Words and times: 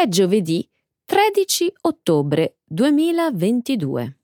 È 0.00 0.08
giovedì 0.08 0.66
13 1.04 1.74
ottobre 1.82 2.56
2022. 2.64 4.16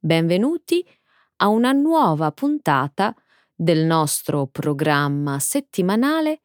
Benvenuti 0.00 0.84
a 1.36 1.46
una 1.46 1.70
nuova 1.70 2.32
puntata 2.32 3.14
del 3.54 3.84
nostro 3.84 4.48
programma 4.48 5.38
settimanale 5.38 6.40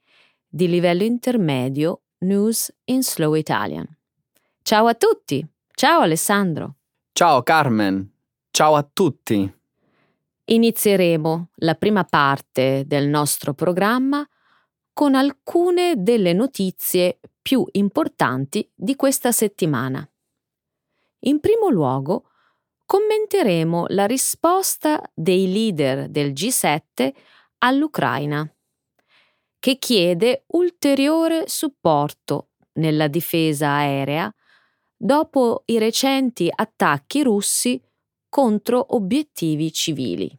di 0.47 0.67
livello 0.67 1.01
intermedio 1.01 2.01
News 2.19 2.71
in 2.83 3.01
Slow 3.01 3.33
Italian. 3.33 3.87
Ciao 4.61 4.85
a 4.85 4.93
tutti! 4.93 5.43
Ciao 5.71 6.01
Alessandro! 6.01 6.75
Ciao 7.13 7.41
Carmen! 7.41 8.07
Ciao 8.51 8.75
a 8.75 8.87
tutti! 8.93 9.51
Inizieremo 10.45 11.49
la 11.55 11.73
prima 11.73 12.03
parte 12.03 12.83
del 12.85 13.07
nostro 13.07 13.55
programma 13.55 14.23
con 14.93 15.15
alcune 15.15 15.95
delle 15.97 16.33
notizie 16.33 17.19
più 17.47 17.65
importanti 17.71 18.69
di 18.75 18.97
questa 18.97 19.31
settimana. 19.31 20.05
In 21.19 21.39
primo 21.39 21.69
luogo, 21.69 22.31
commenteremo 22.85 23.85
la 23.91 24.05
risposta 24.05 25.01
dei 25.13 25.49
leader 25.49 26.09
del 26.09 26.33
G7 26.33 27.13
all'Ucraina, 27.59 28.53
che 29.59 29.77
chiede 29.77 30.43
ulteriore 30.47 31.47
supporto 31.47 32.49
nella 32.73 33.07
difesa 33.07 33.69
aerea 33.69 34.29
dopo 34.97 35.63
i 35.67 35.77
recenti 35.77 36.51
attacchi 36.53 37.23
russi 37.23 37.81
contro 38.27 38.93
obiettivi 38.93 39.71
civili. 39.71 40.37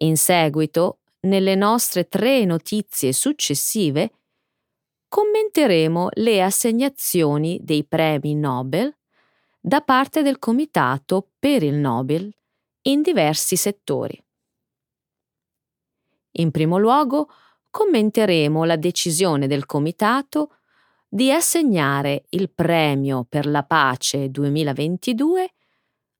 In 0.00 0.16
seguito, 0.16 0.98
nelle 1.20 1.54
nostre 1.54 2.08
tre 2.08 2.44
notizie 2.44 3.12
successive, 3.12 4.14
commenteremo 5.10 6.10
le 6.12 6.40
assegnazioni 6.40 7.58
dei 7.60 7.84
premi 7.84 8.36
Nobel 8.36 8.96
da 9.58 9.80
parte 9.80 10.22
del 10.22 10.38
Comitato 10.38 11.32
per 11.36 11.64
il 11.64 11.74
Nobel 11.74 12.32
in 12.82 13.02
diversi 13.02 13.56
settori. 13.56 14.22
In 16.34 16.52
primo 16.52 16.78
luogo, 16.78 17.28
commenteremo 17.70 18.62
la 18.62 18.76
decisione 18.76 19.48
del 19.48 19.66
Comitato 19.66 20.58
di 21.08 21.32
assegnare 21.32 22.26
il 22.28 22.48
Premio 22.48 23.26
per 23.28 23.46
la 23.46 23.64
Pace 23.64 24.30
2022 24.30 25.52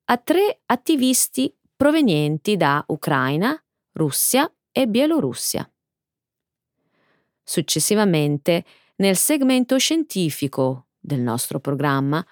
a 0.07 0.17
tre 0.17 0.63
attivisti 0.67 1.57
provenienti 1.77 2.57
da 2.57 2.85
Ucraina, 2.89 3.57
Russia 3.93 4.53
e 4.73 4.89
Bielorussia. 4.89 5.71
Successivamente, 7.51 8.65
nel 9.01 9.17
segmento 9.17 9.79
scientifico 9.79 10.89
del 10.99 11.21
nostro 11.21 11.59
programma, 11.59 12.25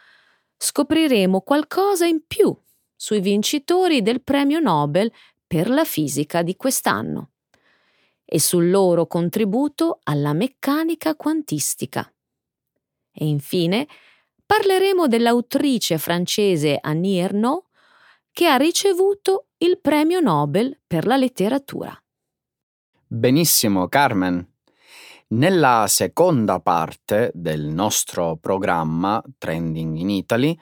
scopriremo 0.56 1.40
qualcosa 1.40 2.06
in 2.06 2.22
più 2.26 2.56
sui 2.94 3.20
vincitori 3.20 4.02
del 4.02 4.22
premio 4.22 4.60
Nobel 4.60 5.10
per 5.46 5.70
la 5.70 5.84
fisica 5.84 6.42
di 6.42 6.56
quest'anno 6.56 7.30
e 8.24 8.38
sul 8.38 8.70
loro 8.70 9.06
contributo 9.06 10.00
alla 10.02 10.34
meccanica 10.34 11.16
quantistica. 11.16 12.12
E 13.12 13.26
infine 13.26 13.88
parleremo 14.44 15.06
dell'autrice 15.06 15.96
francese 15.96 16.78
Annie 16.80 17.22
Ernaux 17.22 17.64
che 18.30 18.46
ha 18.46 18.56
ricevuto 18.56 19.46
il 19.58 19.78
premio 19.80 20.20
Nobel 20.20 20.78
per 20.86 21.06
la 21.06 21.16
letteratura. 21.16 21.98
Benissimo, 23.06 23.88
Carmen. 23.88 24.46
Nella 25.30 25.84
seconda 25.88 26.58
parte 26.58 27.30
del 27.34 27.66
nostro 27.66 28.38
programma 28.38 29.22
Trending 29.36 29.98
in 29.98 30.08
Italy 30.08 30.58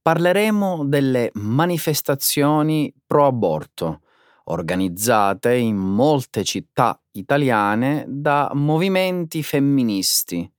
parleremo 0.00 0.86
delle 0.86 1.30
manifestazioni 1.34 2.90
pro 3.06 3.26
aborto 3.26 4.00
organizzate 4.44 5.54
in 5.56 5.76
molte 5.76 6.42
città 6.42 6.98
italiane 7.12 8.06
da 8.08 8.50
movimenti 8.54 9.42
femministi, 9.42 10.50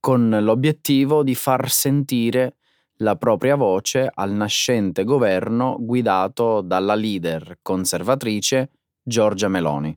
con 0.00 0.30
l'obiettivo 0.40 1.22
di 1.22 1.34
far 1.34 1.68
sentire 1.68 2.56
la 3.00 3.16
propria 3.16 3.56
voce 3.56 4.10
al 4.10 4.32
nascente 4.32 5.04
governo 5.04 5.76
guidato 5.78 6.62
dalla 6.62 6.94
leader 6.94 7.58
conservatrice 7.60 8.70
Giorgia 9.02 9.48
Meloni. 9.48 9.94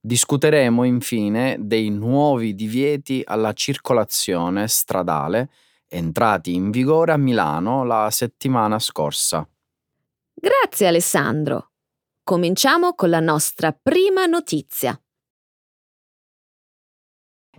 Discuteremo 0.00 0.84
infine 0.84 1.56
dei 1.58 1.90
nuovi 1.90 2.54
divieti 2.54 3.22
alla 3.24 3.52
circolazione 3.52 4.68
stradale 4.68 5.50
entrati 5.88 6.54
in 6.54 6.70
vigore 6.70 7.12
a 7.12 7.16
Milano 7.16 7.84
la 7.84 8.08
settimana 8.10 8.78
scorsa. 8.78 9.48
Grazie 10.34 10.86
Alessandro. 10.86 11.72
Cominciamo 12.22 12.94
con 12.94 13.10
la 13.10 13.20
nostra 13.20 13.72
prima 13.72 14.26
notizia. 14.26 15.00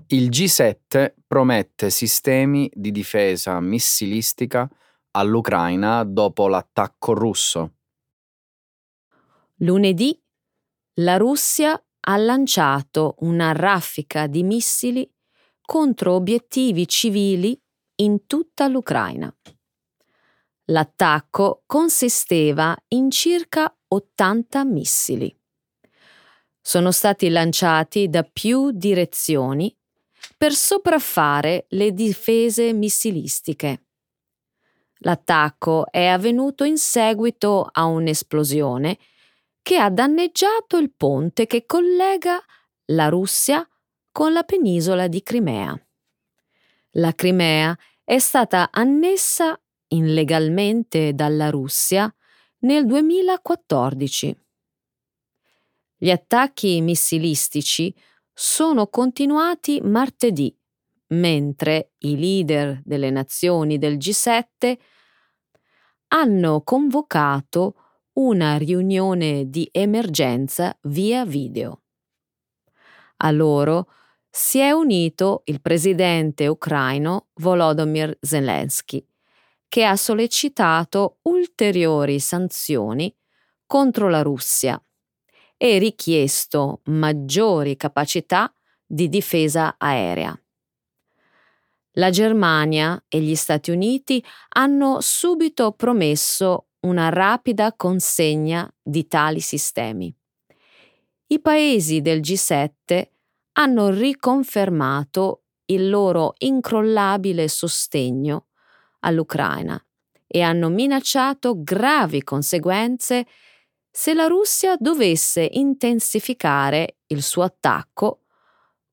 Il 0.08 0.30
G7 0.30 1.14
promette 1.28 1.90
sistemi 1.90 2.70
di 2.74 2.92
difesa 2.92 3.60
missilistica 3.60 4.70
all'Ucraina 5.12 6.04
dopo 6.04 6.48
l'attacco 6.48 7.14
russo. 7.14 7.74
Lunedì 9.58 10.18
la 11.02 11.18
Russia 11.18 11.82
ha 12.02 12.18
lanciato 12.18 13.16
una 13.20 13.52
raffica 13.52 14.28
di 14.28 14.44
missili 14.44 15.10
contro 15.62 16.14
obiettivi 16.14 16.88
civili 16.88 17.60
in 17.96 18.26
tutta 18.26 18.68
l'Ucraina. 18.68 19.34
L'attacco 20.66 21.64
consisteva 21.66 22.76
in 22.90 23.10
circa 23.12 23.76
80 23.88 24.66
missili. 24.66 25.36
Sono 26.62 26.92
stati 26.92 27.30
lanciati 27.30 28.10
da 28.10 28.24
più 28.24 28.72
direzioni 28.72 29.76
per 30.38 30.54
sopraffare 30.54 31.66
le 31.70 31.92
difese 31.94 32.74
missilistiche. 32.74 33.86
L'attacco 35.00 35.90
è 35.90 36.06
avvenuto 36.06 36.64
in 36.64 36.78
seguito 36.78 37.68
a 37.72 37.86
un'esplosione 37.86 38.98
che 39.62 39.78
ha 39.78 39.90
danneggiato 39.90 40.78
il 40.78 40.92
ponte 40.96 41.46
che 41.46 41.66
collega 41.66 42.44
la 42.86 43.10
Russia 43.10 43.68
con 44.12 44.34
la 44.34 44.44
penisola 44.44 45.08
di 45.08 45.22
Crimea. 45.22 45.80
La 46.94 47.14
Crimea 47.14 47.78
è 48.04 48.18
stata 48.18 48.70
annessa 48.72 49.60
illegalmente 49.90 51.14
dalla 51.14 51.50
Russia 51.50 52.14
nel 52.60 52.86
2014. 52.86 54.38
Gli 55.98 56.10
attacchi 56.10 56.82
missilistici 56.82 57.94
sono 58.34 58.88
continuati 58.88 59.82
martedì, 59.82 60.56
mentre 61.08 61.92
i 62.00 62.18
leader 62.18 62.82
delle 62.84 63.10
nazioni 63.10 63.78
del 63.78 63.98
G7 63.98 64.78
hanno 66.08 66.62
convocato 66.62 67.89
una 68.20 68.58
riunione 68.58 69.50
di 69.50 69.70
emergenza 69.72 70.78
via 70.84 71.26
video. 71.26 71.84
A 73.18 73.32
loro 73.32 73.90
si 74.30 74.60
è 74.60 74.72
unito 74.72 75.44
il 75.46 75.62
presidente 75.62 76.46
ucraino 76.48 77.30
Volodymyr 77.36 78.18
Zelensky, 78.20 79.06
che 79.70 79.86
ha 79.86 79.96
sollecitato 79.96 81.20
ulteriori 81.24 82.20
sanzioni 82.20 83.16
contro 83.66 84.10
la 84.10 84.22
Russia 84.22 84.82
e 85.56 85.78
richiesto 85.78 86.82
maggiori 86.86 87.78
capacità 87.78 88.54
di 88.86 89.08
difesa 89.08 89.76
aerea. 89.78 90.38
La 91.94 92.10
Germania 92.10 93.02
e 93.08 93.22
gli 93.22 93.36
Stati 93.36 93.72
Uniti 93.72 94.24
hanno 94.50 95.00
subito 95.00 95.72
promesso 95.72 96.69
una 96.82 97.10
rapida 97.10 97.74
consegna 97.74 98.72
di 98.82 99.08
tali 99.08 99.42
sistemi. 99.42 100.14
I 101.28 101.40
paesi 101.42 102.02
del 102.02 102.22
G7 102.22 103.08
hanno 103.54 103.90
riconfermato 103.90 105.44
il 105.66 105.90
loro 105.90 106.34
incrollabile 106.40 107.48
sostegno 107.48 108.48
all'Ucraina 109.02 109.84
e 110.26 110.42
hanno 110.42 110.70
minacciato 110.70 111.62
gravi 111.62 112.24
conseguenze 112.24 113.28
se 113.92 114.14
la 114.14 114.28
Russia 114.28 114.76
dovesse 114.78 115.48
intensificare 115.52 117.00
il 117.08 117.22
suo 117.22 117.44
attacco 117.44 118.22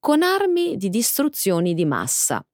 con 0.01 0.23
armi 0.23 0.77
di 0.77 0.89
distruzioni 0.89 1.75
di 1.75 1.85
massa. 1.85 2.45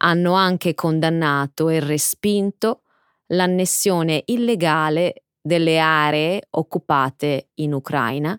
Hanno 0.00 0.32
anche 0.34 0.74
condannato 0.74 1.68
e 1.68 1.80
respinto 1.80 2.82
l'annessione 3.28 4.22
illegale 4.26 5.24
delle 5.40 5.78
aree 5.78 6.42
occupate 6.50 7.50
in 7.54 7.72
Ucraina 7.72 8.38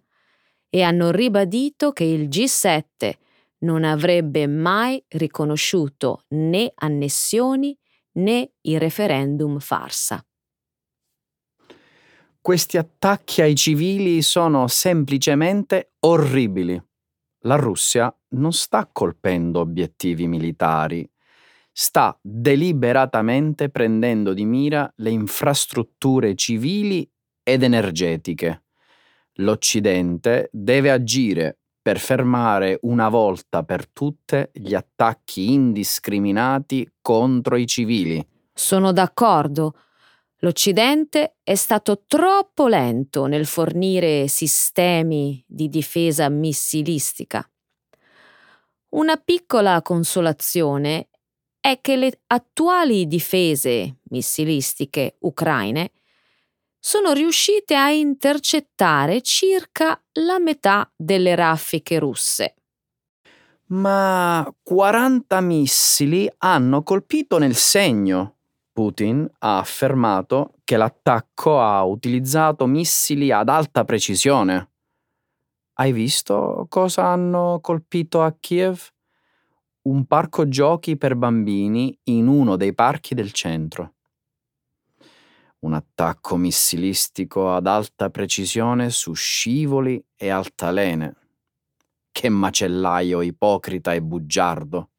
e 0.69 0.81
hanno 0.81 1.11
ribadito 1.11 1.91
che 1.91 2.03
il 2.03 2.27
G7 2.27 3.13
non 3.59 3.83
avrebbe 3.83 4.45
mai 4.47 5.03
riconosciuto 5.07 6.25
né 6.29 6.71
annessioni 6.75 7.77
né 8.13 8.51
i 8.61 8.77
referendum 8.77 9.59
farsa. 9.59 10.23
Questi 12.39 12.77
attacchi 12.77 13.41
ai 13.41 13.55
civili 13.55 14.21
sono 14.21 14.67
semplicemente 14.67 15.93
orribili. 15.99 16.81
La 17.41 17.55
Russia 17.55 18.13
non 18.29 18.53
sta 18.53 18.87
colpendo 18.91 19.59
obiettivi 19.59 20.27
militari, 20.27 21.09
sta 21.79 22.17
deliberatamente 22.23 23.69
prendendo 23.69 24.33
di 24.33 24.45
mira 24.45 24.91
le 24.95 25.11
infrastrutture 25.11 26.33
civili 26.33 27.07
ed 27.43 27.61
energetiche. 27.61 28.63
L'Occidente 29.33 30.49
deve 30.51 30.89
agire 30.89 31.59
per 31.79 31.99
fermare 31.99 32.79
una 32.81 33.09
volta 33.09 33.61
per 33.61 33.87
tutte 33.91 34.49
gli 34.53 34.73
attacchi 34.73 35.53
indiscriminati 35.53 36.93
contro 36.99 37.55
i 37.55 37.67
civili. 37.67 38.27
Sono 38.51 38.91
d'accordo. 38.91 39.75
L'Occidente 40.37 41.37
è 41.43 41.53
stato 41.53 42.05
troppo 42.07 42.67
lento 42.67 43.27
nel 43.27 43.45
fornire 43.45 44.27
sistemi 44.27 45.43
di 45.45 45.69
difesa 45.69 46.27
missilistica. 46.27 47.47
Una 48.89 49.17
piccola 49.17 49.79
consolazione 49.83 51.09
è 51.67 51.81
che 51.81 51.97
le 51.97 52.21
attuali 52.27 53.07
difese 53.07 53.97
missilistiche 54.03 55.17
ucraine 55.19 55.91
sono 56.79 57.11
riuscite 57.11 57.75
a 57.75 57.89
intercettare 57.89 59.21
circa 59.21 60.01
la 60.13 60.39
metà 60.39 60.89
delle 60.95 61.35
raffiche 61.35 61.99
russe. 61.99 62.55
Ma 63.71 64.49
40 64.63 65.41
missili 65.41 66.31
hanno 66.37 66.83
colpito 66.83 67.37
nel 67.37 67.55
segno. 67.55 68.37
Putin 68.71 69.29
ha 69.39 69.57
affermato 69.57 70.53
che 70.63 70.77
l'attacco 70.77 71.59
ha 71.59 71.83
utilizzato 71.83 72.65
missili 72.65 73.29
ad 73.29 73.49
alta 73.49 73.83
precisione. 73.83 74.71
Hai 75.73 75.91
visto 75.91 76.65
cosa 76.69 77.07
hanno 77.07 77.59
colpito 77.61 78.21
a 78.21 78.33
Kiev? 78.39 78.95
Un 79.87 80.05
parco 80.05 80.47
giochi 80.47 80.97
per 80.97 81.15
bambini 81.15 81.97
in 82.05 82.27
uno 82.27 82.55
dei 82.55 82.73
parchi 82.73 83.15
del 83.15 83.31
centro 83.31 83.93
un 85.59 85.73
attacco 85.73 86.35
missilistico 86.37 87.53
ad 87.53 87.67
alta 87.67 88.09
precisione 88.09 88.89
su 88.89 89.13
scivoli 89.13 90.03
e 90.15 90.29
altalene. 90.29 91.15
Che 92.11 92.29
macellaio 92.29 93.21
ipocrita 93.21 93.93
e 93.93 94.01
bugiardo. 94.01 94.91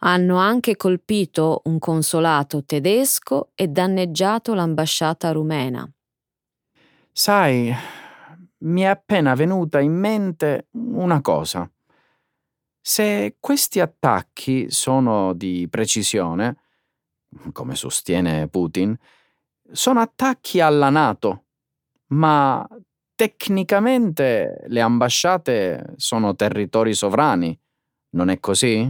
Hanno 0.00 0.36
anche 0.36 0.76
colpito 0.76 1.62
un 1.64 1.78
consolato 1.78 2.64
tedesco 2.64 3.50
e 3.54 3.68
danneggiato 3.68 4.54
l'ambasciata 4.54 5.32
rumena. 5.32 5.88
Sai, 7.12 7.72
mi 8.58 8.80
è 8.82 8.86
appena 8.86 9.34
venuta 9.34 9.80
in 9.80 9.92
mente 9.92 10.68
una 10.72 11.20
cosa. 11.20 11.68
Se 12.88 13.38
questi 13.40 13.80
attacchi 13.80 14.70
sono 14.70 15.32
di 15.32 15.66
precisione, 15.68 16.56
come 17.50 17.74
sostiene 17.74 18.46
Putin, 18.46 18.96
sono 19.72 19.98
attacchi 19.98 20.60
alla 20.60 20.88
Nato, 20.88 21.46
ma 22.10 22.64
tecnicamente 23.16 24.62
le 24.68 24.80
ambasciate 24.80 25.94
sono 25.96 26.36
territori 26.36 26.94
sovrani, 26.94 27.58
non 28.10 28.28
è 28.28 28.38
così? 28.38 28.88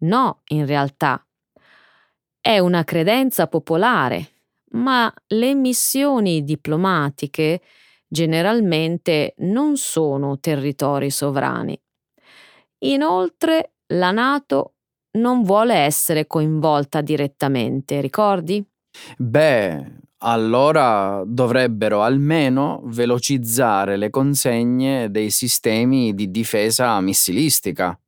No, 0.00 0.42
in 0.48 0.66
realtà. 0.66 1.26
È 2.38 2.58
una 2.58 2.84
credenza 2.84 3.46
popolare, 3.46 4.28
ma 4.72 5.10
le 5.28 5.54
missioni 5.54 6.44
diplomatiche 6.44 7.62
generalmente 8.06 9.32
non 9.38 9.78
sono 9.78 10.38
territori 10.38 11.10
sovrani. 11.10 11.80
Inoltre, 12.80 13.74
la 13.94 14.10
Nato 14.10 14.74
non 15.18 15.42
vuole 15.42 15.74
essere 15.74 16.26
coinvolta 16.26 17.00
direttamente, 17.00 18.00
ricordi? 18.00 18.64
Beh, 19.16 19.98
allora 20.18 21.22
dovrebbero 21.26 22.02
almeno 22.02 22.82
velocizzare 22.84 23.96
le 23.96 24.10
consegne 24.10 25.10
dei 25.10 25.30
sistemi 25.30 26.14
di 26.14 26.30
difesa 26.30 27.00
missilistica. 27.00 27.98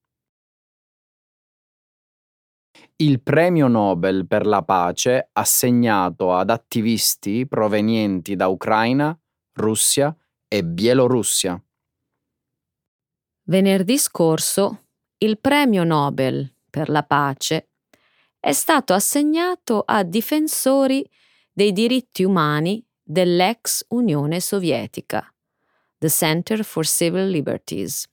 Il 2.97 3.21
premio 3.23 3.69
Nobel 3.69 4.27
per 4.27 4.47
la 4.47 4.63
pace 4.63 5.29
assegnato 5.33 6.35
ad 6.35 6.51
attivisti 6.51 7.47
provenienti 7.47 8.37
da 8.37 8.47
Ucraina, 8.47 9.19
Russia 9.55 10.17
e 10.49 10.65
Bielorussia. 10.65 11.61
Venerdì 13.45 13.99
scorso 13.99 14.85
il 15.19 15.37
premio 15.41 15.83
Nobel 15.83 16.49
per 16.71 16.89
la 16.89 17.03
pace 17.03 17.71
è 18.39 18.53
stato 18.53 18.93
assegnato 18.93 19.83
a 19.85 20.05
difensori 20.05 21.05
dei 21.53 21.73
diritti 21.73 22.23
umani 22.23 22.85
dell'ex 23.03 23.85
Unione 23.89 24.39
Sovietica, 24.39 25.29
The 25.99 26.09
Center 26.09 26.65
for 26.65 26.87
Civil 26.87 27.31
Liberties, 27.31 28.09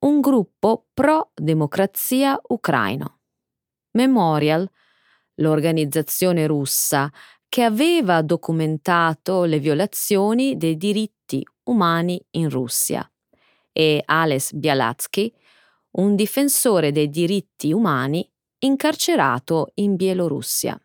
un 0.00 0.20
gruppo 0.20 0.86
pro-democrazia 0.94 2.40
ucraino. 2.48 3.18
Memorial, 3.92 4.70
l'organizzazione 5.34 6.46
russa 6.46 7.12
che 7.48 7.64
aveva 7.64 8.22
documentato 8.22 9.42
le 9.44 9.58
violazioni 9.58 10.56
dei 10.56 10.76
diritti 10.76 11.44
umani 11.64 12.24
in 12.30 12.48
Russia, 12.48 13.11
e 13.72 14.02
Ales 14.04 14.52
Bialatsky, 14.52 15.32
un 15.92 16.14
difensore 16.14 16.92
dei 16.92 17.08
diritti 17.08 17.72
umani 17.72 18.28
incarcerato 18.58 19.72
in 19.74 19.96
Bielorussia. 19.96 20.80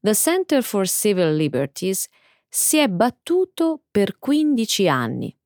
The 0.00 0.14
Center 0.14 0.62
for 0.62 0.86
Civil 0.86 1.34
Liberties 1.34 2.08
si 2.48 2.76
è 2.76 2.88
battuto 2.88 3.82
per 3.90 4.18
15 4.18 4.88
anni, 4.88 5.36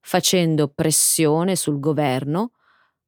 facendo 0.00 0.68
pressione 0.68 1.56
sul 1.56 1.80
governo 1.80 2.52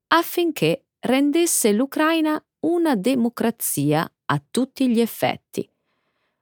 affinché 0.09 0.87
rendesse 1.01 1.73
l'Ucraina 1.73 2.43
una 2.61 2.97
democrazia 2.97 4.11
a 4.27 4.43
tutti 4.51 4.89
gli 4.89 5.01
effetti, 5.01 5.69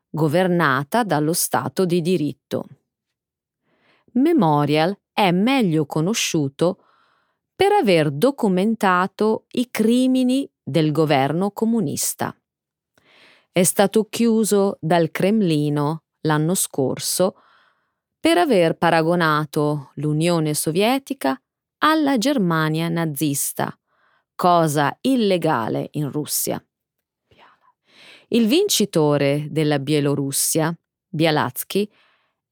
governata 0.09 1.03
dallo 1.03 1.33
Stato 1.33 1.85
di 1.85 2.01
diritto. 2.01 2.67
Memorial 4.15 4.97
è 5.13 5.31
meglio 5.31 5.87
conosciuto 5.87 6.85
per 7.55 7.73
aver 7.73 8.11
documentato 8.11 9.47
i 9.53 9.69
crimini 9.71 10.49
del 10.63 10.93
governo 10.93 11.51
comunista. 11.53 12.37
È 13.51 13.63
stato 13.63 14.07
chiuso 14.09 14.79
dal 14.81 15.11
Cremlino 15.11 16.05
l'anno 16.23 16.55
scorso 16.55 17.37
per 18.19 18.39
aver 18.39 18.77
paragonato 18.77 19.91
l'Unione 19.95 20.55
Sovietica 20.55 21.41
alla 21.79 22.19
Germania 22.19 22.89
nazista, 22.89 23.79
cosa 24.35 24.97
illegale 25.03 25.89
in 25.93 26.11
Russia. 26.11 26.65
Il 28.29 28.47
vincitore 28.49 29.47
della 29.51 29.79
Bielorussia, 29.79 30.77
Bialatsky, 31.07 31.89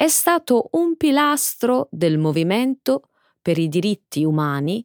è 0.02 0.08
stato 0.08 0.68
un 0.72 0.96
pilastro 0.96 1.86
del 1.92 2.18
movimento 2.18 3.10
per 3.40 3.56
i 3.56 3.68
diritti 3.68 4.24
umani 4.24 4.84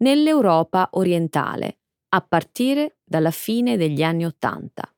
nell'Europa 0.00 0.90
orientale 0.92 1.78
a 2.10 2.20
partire 2.20 2.98
dalla 3.02 3.30
fine 3.30 3.78
degli 3.78 4.02
anni 4.02 4.26
Ottanta, 4.26 4.94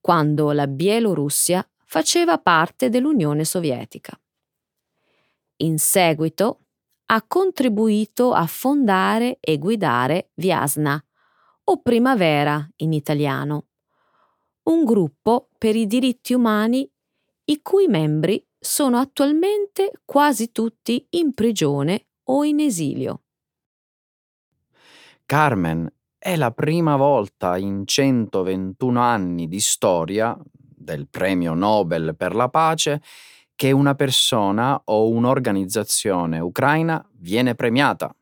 quando 0.00 0.52
la 0.52 0.68
Bielorussia 0.68 1.68
faceva 1.86 2.38
parte 2.38 2.88
dell'Unione 2.88 3.44
Sovietica. 3.44 4.16
In 5.56 5.80
seguito 5.80 6.66
ha 7.06 7.24
contribuito 7.26 8.32
a 8.32 8.46
fondare 8.46 9.38
e 9.40 9.58
guidare 9.58 10.30
Viasna, 10.34 11.04
o 11.64 11.82
Primavera 11.82 12.64
in 12.76 12.92
italiano, 12.92 13.70
un 14.68 14.84
gruppo 14.84 15.48
per 15.58 15.74
i 15.74 15.88
diritti 15.88 16.32
umani 16.32 16.88
i 17.46 17.60
cui 17.60 17.88
membri 17.88 18.47
sono 18.58 18.98
attualmente 18.98 19.92
quasi 20.04 20.52
tutti 20.52 21.06
in 21.10 21.32
prigione 21.34 22.08
o 22.24 22.44
in 22.44 22.60
esilio. 22.60 23.22
Carmen 25.24 25.90
è 26.16 26.36
la 26.36 26.50
prima 26.50 26.96
volta 26.96 27.56
in 27.56 27.82
121 27.86 29.00
anni 29.00 29.46
di 29.46 29.60
storia 29.60 30.36
del 30.50 31.06
premio 31.08 31.54
Nobel 31.54 32.14
per 32.16 32.34
la 32.34 32.48
pace 32.48 33.02
che 33.54 33.72
una 33.72 33.94
persona 33.94 34.80
o 34.84 35.08
un'organizzazione 35.08 36.38
ucraina 36.38 37.04
viene 37.14 37.54
premiata. 37.54 38.14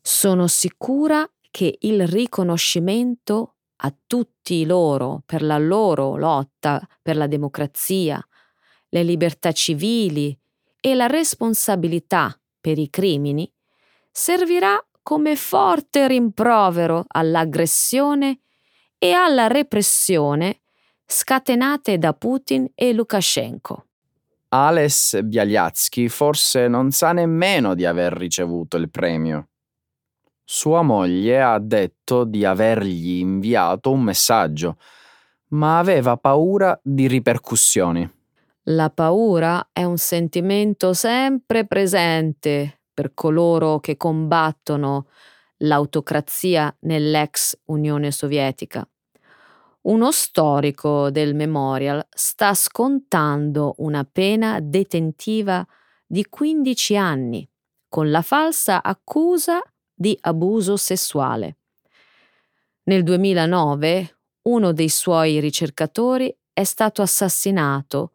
Sono 0.00 0.46
sicura 0.48 1.28
che 1.50 1.78
il 1.80 2.06
riconoscimento 2.06 3.54
a 3.82 3.94
tutti 4.06 4.64
loro 4.66 5.22
per 5.24 5.42
la 5.42 5.58
loro 5.58 6.16
lotta 6.16 6.86
per 7.00 7.16
la 7.16 7.26
democrazia, 7.26 8.22
le 8.90 9.02
libertà 9.02 9.52
civili 9.52 10.36
e 10.80 10.94
la 10.94 11.06
responsabilità 11.06 12.38
per 12.60 12.78
i 12.78 12.90
crimini 12.90 13.50
servirà 14.10 14.82
come 15.02 15.36
forte 15.36 16.06
rimprovero 16.06 17.04
all'aggressione 17.06 18.40
e 18.98 19.12
alla 19.12 19.46
repressione 19.46 20.60
scatenate 21.06 21.98
da 21.98 22.12
Putin 22.12 22.70
e 22.74 22.92
Lukashenko. 22.92 23.86
Ales 24.48 25.20
Bialyatsky 25.22 26.08
forse 26.08 26.68
non 26.68 26.90
sa 26.90 27.12
nemmeno 27.12 27.74
di 27.74 27.84
aver 27.84 28.12
ricevuto 28.12 28.76
il 28.76 28.90
premio. 28.90 29.48
Sua 30.44 30.82
moglie 30.82 31.40
ha 31.40 31.58
detto 31.60 32.24
di 32.24 32.44
avergli 32.44 33.18
inviato 33.18 33.92
un 33.92 34.02
messaggio, 34.02 34.76
ma 35.50 35.78
aveva 35.78 36.16
paura 36.16 36.78
di 36.82 37.06
ripercussioni. 37.06 38.19
La 38.70 38.88
paura 38.88 39.70
è 39.72 39.82
un 39.82 39.98
sentimento 39.98 40.92
sempre 40.92 41.66
presente 41.66 42.82
per 42.94 43.14
coloro 43.14 43.80
che 43.80 43.96
combattono 43.96 45.08
l'autocrazia 45.58 46.74
nell'ex 46.80 47.58
Unione 47.64 48.12
Sovietica. 48.12 48.88
Uno 49.82 50.12
storico 50.12 51.10
del 51.10 51.34
Memorial 51.34 52.06
sta 52.10 52.54
scontando 52.54 53.74
una 53.78 54.04
pena 54.04 54.60
detentiva 54.60 55.66
di 56.06 56.24
15 56.28 56.96
anni 56.96 57.48
con 57.88 58.08
la 58.10 58.22
falsa 58.22 58.84
accusa 58.84 59.60
di 59.92 60.16
abuso 60.20 60.76
sessuale. 60.76 61.56
Nel 62.84 63.02
2009 63.02 64.18
uno 64.42 64.72
dei 64.72 64.88
suoi 64.88 65.40
ricercatori 65.40 66.32
è 66.52 66.62
stato 66.62 67.02
assassinato 67.02 68.12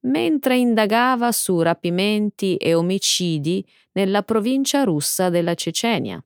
mentre 0.00 0.56
indagava 0.56 1.32
su 1.32 1.60
rapimenti 1.60 2.56
e 2.56 2.74
omicidi 2.74 3.66
nella 3.92 4.22
provincia 4.22 4.84
russa 4.84 5.28
della 5.30 5.54
Cecenia. 5.54 6.22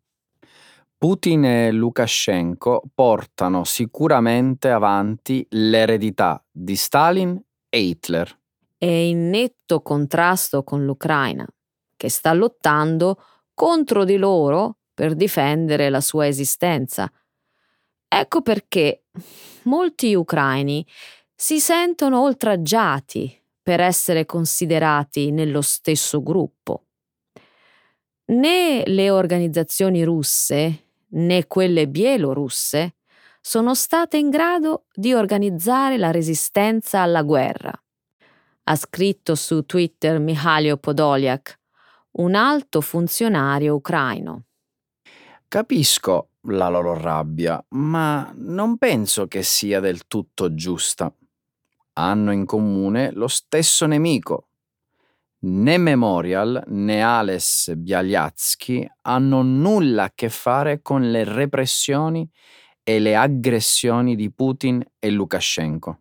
Putin 1.00 1.44
e 1.44 1.72
Lukashenko 1.72 2.82
portano 2.92 3.64
sicuramente 3.64 4.68
avanti 4.68 5.46
l'eredità 5.50 6.44
di 6.50 6.76
Stalin 6.76 7.42
e 7.70 7.80
Hitler. 7.80 8.38
È 8.76 8.84
in 8.84 9.30
netto 9.30 9.80
contrasto 9.80 10.62
con 10.62 10.84
l'Ucraina, 10.84 11.46
che 11.96 12.10
sta 12.10 12.34
lottando 12.34 13.22
contro 13.54 14.04
di 14.04 14.18
loro 14.18 14.80
per 14.92 15.14
difendere 15.14 15.88
la 15.88 16.02
sua 16.02 16.26
esistenza. 16.26 17.10
Ecco 18.06 18.42
perché 18.42 19.04
molti 19.62 20.14
ucraini 20.14 20.86
si 21.34 21.60
sentono 21.60 22.20
oltraggiati 22.20 23.39
per 23.62 23.80
essere 23.80 24.26
considerati 24.26 25.30
nello 25.30 25.60
stesso 25.60 26.22
gruppo. 26.22 26.86
Né 28.26 28.82
le 28.86 29.10
organizzazioni 29.10 30.04
russe 30.04 30.84
né 31.12 31.46
quelle 31.46 31.88
bielorusse 31.88 32.96
sono 33.40 33.74
state 33.74 34.18
in 34.18 34.30
grado 34.30 34.84
di 34.92 35.14
organizzare 35.14 35.96
la 35.96 36.10
resistenza 36.10 37.00
alla 37.00 37.22
guerra. 37.22 37.72
Ha 38.64 38.76
scritto 38.76 39.34
su 39.34 39.64
Twitter 39.64 40.20
Mihailo 40.20 40.76
Podolyak, 40.76 41.58
un 42.12 42.34
alto 42.34 42.80
funzionario 42.80 43.74
ucraino. 43.74 44.44
Capisco 45.48 46.28
la 46.42 46.68
loro 46.68 46.94
rabbia, 46.94 47.62
ma 47.70 48.30
non 48.36 48.78
penso 48.78 49.26
che 49.26 49.42
sia 49.42 49.80
del 49.80 50.06
tutto 50.06 50.54
giusta. 50.54 51.12
Hanno 52.00 52.32
in 52.32 52.44
comune 52.44 53.12
lo 53.12 53.28
stesso 53.28 53.86
nemico, 53.86 54.50
Né 55.42 55.78
Memorial 55.78 56.62
né 56.66 57.02
Ales 57.02 57.72
Bialyatsky 57.74 58.86
hanno 59.02 59.40
nulla 59.40 60.04
a 60.04 60.12
che 60.14 60.28
fare 60.28 60.82
con 60.82 61.10
le 61.10 61.24
repressioni 61.24 62.28
e 62.82 62.98
le 62.98 63.16
aggressioni 63.16 64.16
di 64.16 64.30
Putin 64.30 64.84
e 64.98 65.10
Lukashenko. 65.10 66.00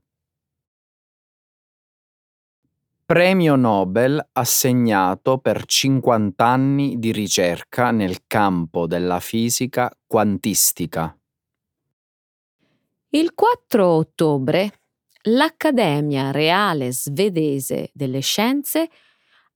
Premio 3.05 3.55
Nobel 3.55 4.29
assegnato 4.33 5.37
per 5.37 5.63
50 5.65 6.45
anni 6.45 6.99
di 6.99 7.13
ricerca 7.13 7.91
nel 7.91 8.27
campo 8.27 8.87
della 8.87 9.21
fisica 9.21 9.89
quantistica. 10.05 11.17
Il 13.11 13.33
4 13.33 13.87
ottobre 13.87 14.81
l'Accademia 15.23 16.31
Reale 16.31 16.91
Svedese 16.91 17.89
delle 17.93 18.21
Scienze 18.21 18.89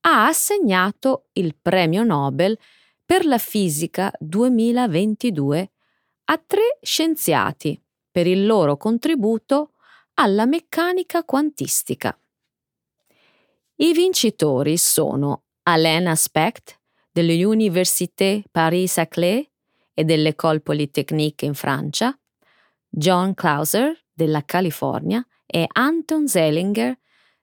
ha 0.01 0.27
assegnato 0.27 1.27
il 1.33 1.55
premio 1.61 2.03
Nobel 2.03 2.57
per 3.05 3.25
la 3.25 3.37
fisica 3.37 4.11
2022 4.19 5.71
a 6.25 6.43
tre 6.45 6.77
scienziati 6.81 7.81
per 8.11 8.27
il 8.27 8.45
loro 8.45 8.75
contributo 8.75 9.71
alla 10.15 10.45
meccanica 10.45 11.23
quantistica. 11.23 12.17
I 13.77 13.93
vincitori 13.93 14.77
sono 14.77 15.45
Alain 15.63 16.07
Aspect 16.07 16.79
dell'Université 17.11 18.43
Paris-Saclay 18.51 19.49
e 19.93 20.03
dell'École 20.03 20.59
Polytechnique 20.59 21.47
in 21.47 21.53
Francia, 21.53 22.17
John 22.89 23.33
Clauser 23.33 23.97
della 24.11 24.43
California 24.43 25.25
e 25.55 25.67
Anton 25.71 26.27
Zellinger 26.27 26.97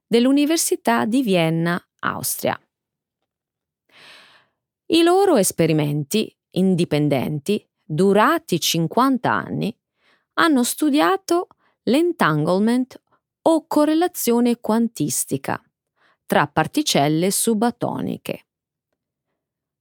dell'Università 0.05 1.05
di 1.05 1.23
Vienna 1.23 1.81
Austria. 2.01 2.61
I 4.87 5.03
loro 5.05 5.37
esperimenti 5.37 6.37
indipendenti, 6.55 7.65
durati 7.81 8.59
50 8.59 9.31
anni, 9.33 9.79
hanno 10.41 10.65
studiato 10.65 11.47
l'entanglement 11.85 13.01
o 13.43 13.67
correlazione 13.69 14.59
quantistica 14.59 15.63
tra 16.27 16.49
particelle 16.49 17.31
subatoniche. 17.31 18.47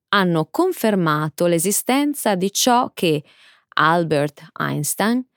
Hanno 0.09 0.49
confermato 0.51 1.47
l'esistenza 1.47 2.35
di 2.35 2.51
ciò 2.51 2.91
che 2.93 3.23
Albert 3.69 4.49
Einstein 4.59 5.28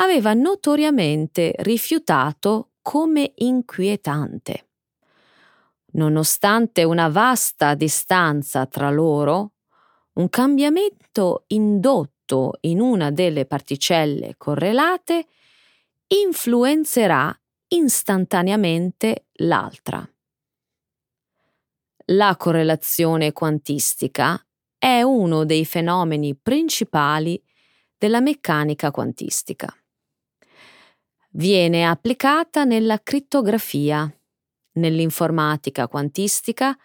aveva 0.00 0.32
notoriamente 0.32 1.52
rifiutato 1.58 2.70
come 2.82 3.32
inquietante. 3.36 4.68
Nonostante 5.92 6.84
una 6.84 7.08
vasta 7.08 7.74
distanza 7.74 8.66
tra 8.66 8.90
loro, 8.90 9.52
un 10.14 10.28
cambiamento 10.28 11.44
indotto 11.48 12.58
in 12.62 12.80
una 12.80 13.10
delle 13.10 13.46
particelle 13.46 14.34
correlate 14.36 15.26
influenzerà 16.08 17.36
istantaneamente 17.68 19.26
l'altra. 19.34 20.08
La 22.10 22.36
correlazione 22.36 23.32
quantistica 23.32 24.40
è 24.78 25.02
uno 25.02 25.44
dei 25.44 25.64
fenomeni 25.64 26.34
principali 26.36 27.42
della 27.98 28.20
meccanica 28.20 28.90
quantistica. 28.90 29.74
Viene 31.30 31.86
applicata 31.86 32.64
nella 32.64 33.00
crittografia 33.02 34.10
nell'informatica 34.72 35.86
quantistica 35.86 36.76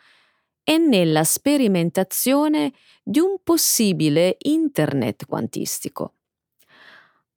e 0.64 0.78
nella 0.78 1.24
sperimentazione 1.24 2.74
di 3.04 3.20
un 3.20 3.38
possibile 3.44 4.36
Internet 4.40 5.26
quantistico. 5.26 6.16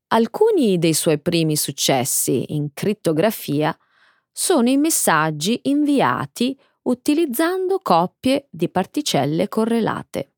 Alcuni 0.08 0.78
dei 0.78 0.94
suoi 0.94 1.18
primi 1.18 1.56
successi 1.56 2.54
in 2.54 2.72
crittografia 2.72 3.76
sono 4.30 4.68
i 4.68 4.76
messaggi 4.76 5.60
inviati 5.64 6.58
utilizzando 6.82 7.80
coppie 7.80 8.46
di 8.50 8.68
particelle 8.68 9.48
correlate. 9.48 10.32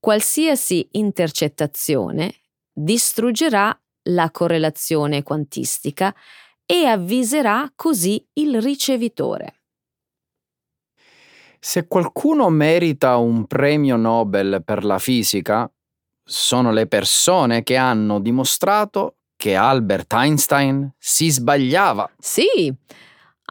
Qualsiasi 0.00 0.88
intercettazione 0.92 2.34
distruggerà 2.72 3.78
la 4.06 4.30
correlazione 4.30 5.22
quantistica 5.22 6.14
e 6.64 6.84
avviserà 6.86 7.72
così 7.74 8.24
il 8.34 8.60
ricevitore. 8.60 9.60
Se 11.58 11.86
qualcuno 11.86 12.48
merita 12.48 13.16
un 13.16 13.46
premio 13.46 13.96
Nobel 13.96 14.62
per 14.64 14.84
la 14.84 14.98
fisica, 14.98 15.70
sono 16.22 16.72
le 16.72 16.86
persone 16.86 17.62
che 17.62 17.76
hanno 17.76 18.20
dimostrato 18.20 19.16
che 19.36 19.54
Albert 19.54 20.12
Einstein 20.12 20.92
si 20.98 21.30
sbagliava. 21.30 22.10
Sì, 22.18 22.72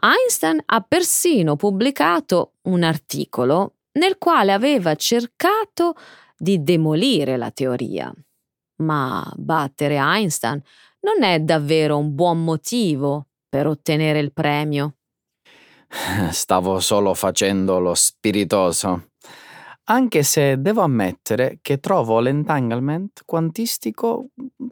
Einstein 0.02 0.60
ha 0.66 0.80
persino 0.82 1.56
pubblicato 1.56 2.52
un 2.62 2.82
articolo 2.82 3.76
nel 3.92 4.18
quale 4.18 4.52
aveva 4.52 4.94
cercato 4.94 5.94
di 6.36 6.62
demolire 6.62 7.36
la 7.36 7.50
teoria. 7.50 8.12
Ma 8.76 9.30
battere 9.36 9.96
Einstein 9.96 10.62
non 11.00 11.22
è 11.22 11.40
davvero 11.40 11.98
un 11.98 12.14
buon 12.14 12.44
motivo 12.44 13.28
per 13.48 13.66
ottenere 13.66 14.18
il 14.18 14.32
premio. 14.32 14.96
Stavo 16.30 16.80
solo 16.80 17.14
facendo 17.14 17.78
lo 17.78 17.94
spiritoso. 17.94 19.10
Anche 19.84 20.24
se 20.24 20.60
devo 20.60 20.82
ammettere 20.82 21.58
che 21.62 21.78
trovo 21.78 22.18
l'entanglement 22.18 23.22
quantistico 23.24 24.30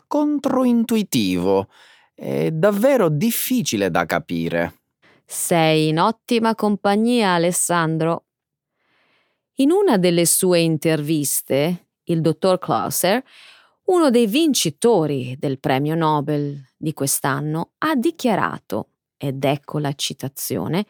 controintuitivo 0.09 1.69
e 2.15 2.51
davvero 2.53 3.09
difficile 3.09 3.91
da 3.91 4.07
capire. 4.07 4.81
Sei 5.25 5.89
in 5.89 6.01
ottima 6.01 6.55
compagnia, 6.55 7.35
Alessandro. 7.35 8.25
In 9.59 9.71
una 9.71 9.99
delle 9.99 10.27
sue 10.27 10.61
interviste, 10.61 11.91
il 12.05 12.21
dottor 12.21 12.59
Clauser, 12.59 13.23
uno 13.87 14.11
dei 14.11 14.27
vincitori 14.27 15.37
del 15.39 15.59
premio 15.59 15.95
Nobel 15.95 16.73
di 16.77 16.93
quest'anno, 16.93 17.73
ha 17.79 17.95
dichiarato, 17.95 18.89
ed 19.17 19.45
ecco 19.45 19.79
la 19.79 19.93
citazione, 19.93 20.87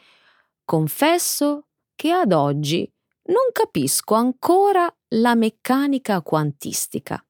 confesso 0.64 1.66
che 1.96 2.10
ad 2.10 2.32
oggi 2.32 2.90
non 3.26 3.50
capisco 3.52 4.14
ancora 4.14 4.92
la 5.08 5.34
meccanica 5.34 6.20
quantistica 6.22 7.24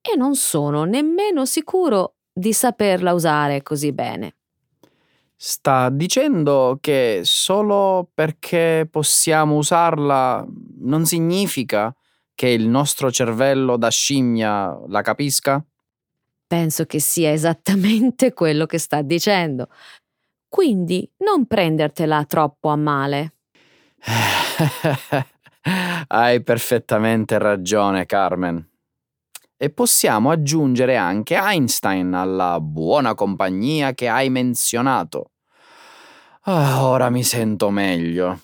e 0.00 0.16
non 0.16 0.36
sono 0.36 0.84
nemmeno 0.84 1.44
sicuro 1.44 2.14
di 2.32 2.52
saperla 2.52 3.12
usare 3.12 3.62
così 3.62 3.92
bene. 3.92 4.36
Sta 5.36 5.88
dicendo 5.90 6.78
che 6.80 7.20
solo 7.24 8.08
perché 8.12 8.88
possiamo 8.90 9.56
usarla 9.56 10.46
non 10.80 11.04
significa 11.06 11.94
che 12.38 12.46
il 12.46 12.68
nostro 12.68 13.10
cervello 13.10 13.76
da 13.76 13.90
scimmia 13.90 14.80
la 14.86 15.02
capisca? 15.02 15.60
Penso 16.46 16.84
che 16.84 17.00
sia 17.00 17.32
esattamente 17.32 18.32
quello 18.32 18.64
che 18.64 18.78
sta 18.78 19.02
dicendo. 19.02 19.68
Quindi 20.48 21.10
non 21.24 21.48
prendertela 21.48 22.24
troppo 22.26 22.68
a 22.68 22.76
male. 22.76 23.32
Hai 26.06 26.40
perfettamente 26.44 27.38
ragione, 27.38 28.06
Carmen. 28.06 28.64
E 29.56 29.70
possiamo 29.70 30.30
aggiungere 30.30 30.94
anche 30.94 31.34
Einstein 31.34 32.14
alla 32.14 32.60
buona 32.60 33.14
compagnia 33.14 33.94
che 33.94 34.06
hai 34.06 34.30
menzionato. 34.30 35.32
Ah, 36.42 36.86
ora 36.86 37.10
mi 37.10 37.24
sento 37.24 37.68
meglio. 37.70 38.42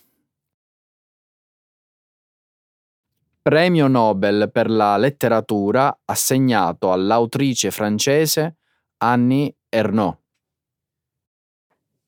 Premio 3.44 3.88
Nobel 3.88 4.48
per 4.50 4.70
la 4.70 4.96
letteratura 4.96 6.00
assegnato 6.06 6.92
all'autrice 6.92 7.70
francese 7.70 8.56
Annie 9.02 9.54
Ernaux. 9.68 10.16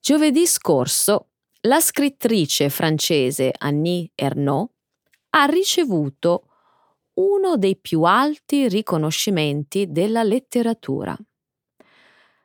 Giovedì 0.01 0.47
scorso 0.47 1.33
la 1.65 1.79
scrittrice 1.79 2.71
francese 2.71 3.53
Annie 3.55 4.13
Ernaux 4.15 4.71
ha 5.29 5.45
ricevuto 5.45 6.49
uno 7.17 7.59
dei 7.59 7.77
più 7.77 8.05
alti 8.05 8.67
riconoscimenti 8.67 9.93
della 9.93 10.23
letteratura. 10.23 11.15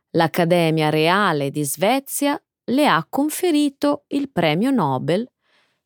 L'Accademia 0.09 0.89
Reale 0.89 1.49
di 1.49 1.63
Svezia 1.63 2.37
le 2.65 2.87
ha 2.87 3.07
conferito 3.09 4.03
il 4.07 4.29
premio 4.29 4.69
Nobel 4.69 5.25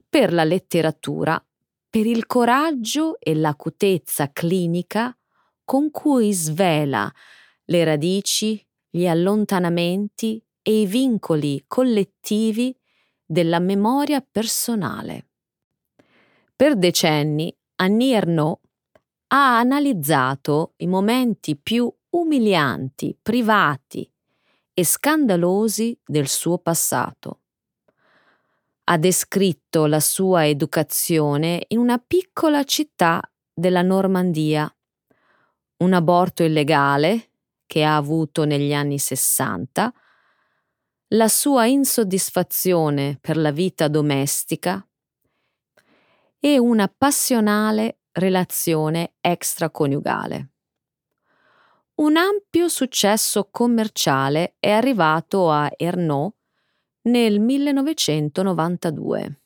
per 0.09 0.33
la 0.33 0.43
letteratura 0.43 1.39
per 1.95 2.07
il 2.07 2.25
coraggio 2.25 3.17
e 3.21 3.33
l'acutezza 3.33 4.29
clinica 4.33 5.17
con 5.63 5.91
cui 5.91 6.33
svela 6.33 7.09
le 7.63 7.83
radici, 7.85 8.61
gli 8.89 9.07
allontanamenti 9.07 10.45
e 10.61 10.81
i 10.81 10.85
vincoli 10.87 11.63
collettivi 11.65 12.77
della 13.25 13.59
memoria 13.59 14.19
personale. 14.19 15.29
Per 16.53 16.75
decenni 16.75 17.57
Annie 17.75 18.17
Ernaux 18.17 18.59
ha 19.27 19.57
analizzato 19.57 20.73
i 20.79 20.87
momenti 20.87 21.55
più 21.55 21.89
umilianti, 22.09 23.17
privati 23.21 24.11
e 24.73 24.83
scandalosi 24.83 25.97
del 26.05 26.27
suo 26.27 26.57
passato. 26.57 27.39
Ha 28.87 28.97
descritto 28.97 29.87
la 29.87 29.99
sua 29.99 30.47
educazione 30.47 31.65
in 31.69 31.79
una 31.79 31.97
piccola 31.97 32.63
città 32.63 33.19
della 33.51 33.81
Normandia, 33.81 34.71
un 35.77 35.93
aborto 35.93 36.43
illegale 36.43 37.31
che 37.65 37.83
ha 37.83 37.95
avuto 37.95 38.45
negli 38.45 38.73
anni 38.73 38.99
Sessanta, 38.99 39.91
la 41.09 41.27
sua 41.27 41.65
insoddisfazione 41.65 43.17
per 43.19 43.37
la 43.37 43.49
vita 43.49 43.87
domestica. 43.87 44.87
E 46.39 46.59
una 46.59 46.87
passionale 46.87 48.01
relazione 48.11 49.13
extraconiugale. 49.19 50.49
Un 51.95 52.17
ampio 52.17 52.67
successo 52.67 53.47
commerciale 53.49 54.57
è 54.59 54.69
arrivato 54.69 55.49
a 55.49 55.71
Ernaud 55.75 56.34
nel 57.05 57.39
1992, 57.39 59.39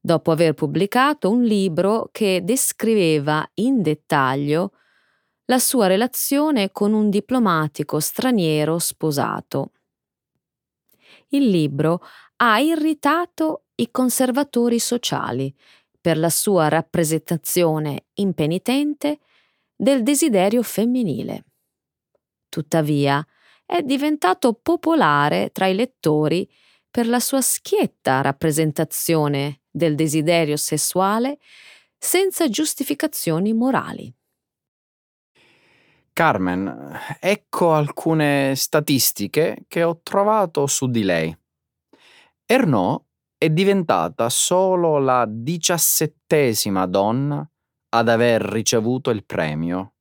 dopo 0.00 0.30
aver 0.30 0.54
pubblicato 0.54 1.30
un 1.30 1.42
libro 1.42 2.08
che 2.12 2.40
descriveva 2.42 3.46
in 3.54 3.82
dettaglio 3.82 4.72
la 5.46 5.58
sua 5.58 5.86
relazione 5.86 6.72
con 6.72 6.92
un 6.92 7.10
diplomatico 7.10 8.00
straniero 8.00 8.78
sposato. 8.78 9.72
Il 11.28 11.48
libro 11.48 12.00
ha 12.36 12.58
irritato 12.58 13.64
i 13.76 13.90
conservatori 13.90 14.78
sociali 14.78 15.54
per 16.00 16.18
la 16.18 16.30
sua 16.30 16.68
rappresentazione 16.68 18.06
impenitente 18.14 19.18
del 19.74 20.02
desiderio 20.02 20.62
femminile. 20.62 21.44
Tuttavia, 22.48 23.26
è 23.66 23.82
diventato 23.82 24.54
popolare 24.54 25.50
tra 25.50 25.66
i 25.66 25.74
lettori 25.74 26.48
per 26.90 27.06
la 27.08 27.20
sua 27.20 27.40
schietta 27.40 28.20
rappresentazione 28.20 29.62
del 29.70 29.94
desiderio 29.94 30.56
sessuale 30.56 31.38
senza 31.98 32.48
giustificazioni 32.48 33.52
morali. 33.52 34.14
Carmen, 36.12 36.96
ecco 37.18 37.72
alcune 37.72 38.54
statistiche 38.54 39.64
che 39.66 39.82
ho 39.82 39.98
trovato 40.02 40.66
su 40.66 40.88
di 40.88 41.02
lei. 41.02 41.36
Ernaud 42.46 43.02
è 43.36 43.50
diventata 43.50 44.28
solo 44.28 44.98
la 44.98 45.26
diciassettesima 45.28 46.86
donna 46.86 47.44
ad 47.88 48.08
aver 48.08 48.42
ricevuto 48.42 49.10
il 49.10 49.24
premio 49.24 49.93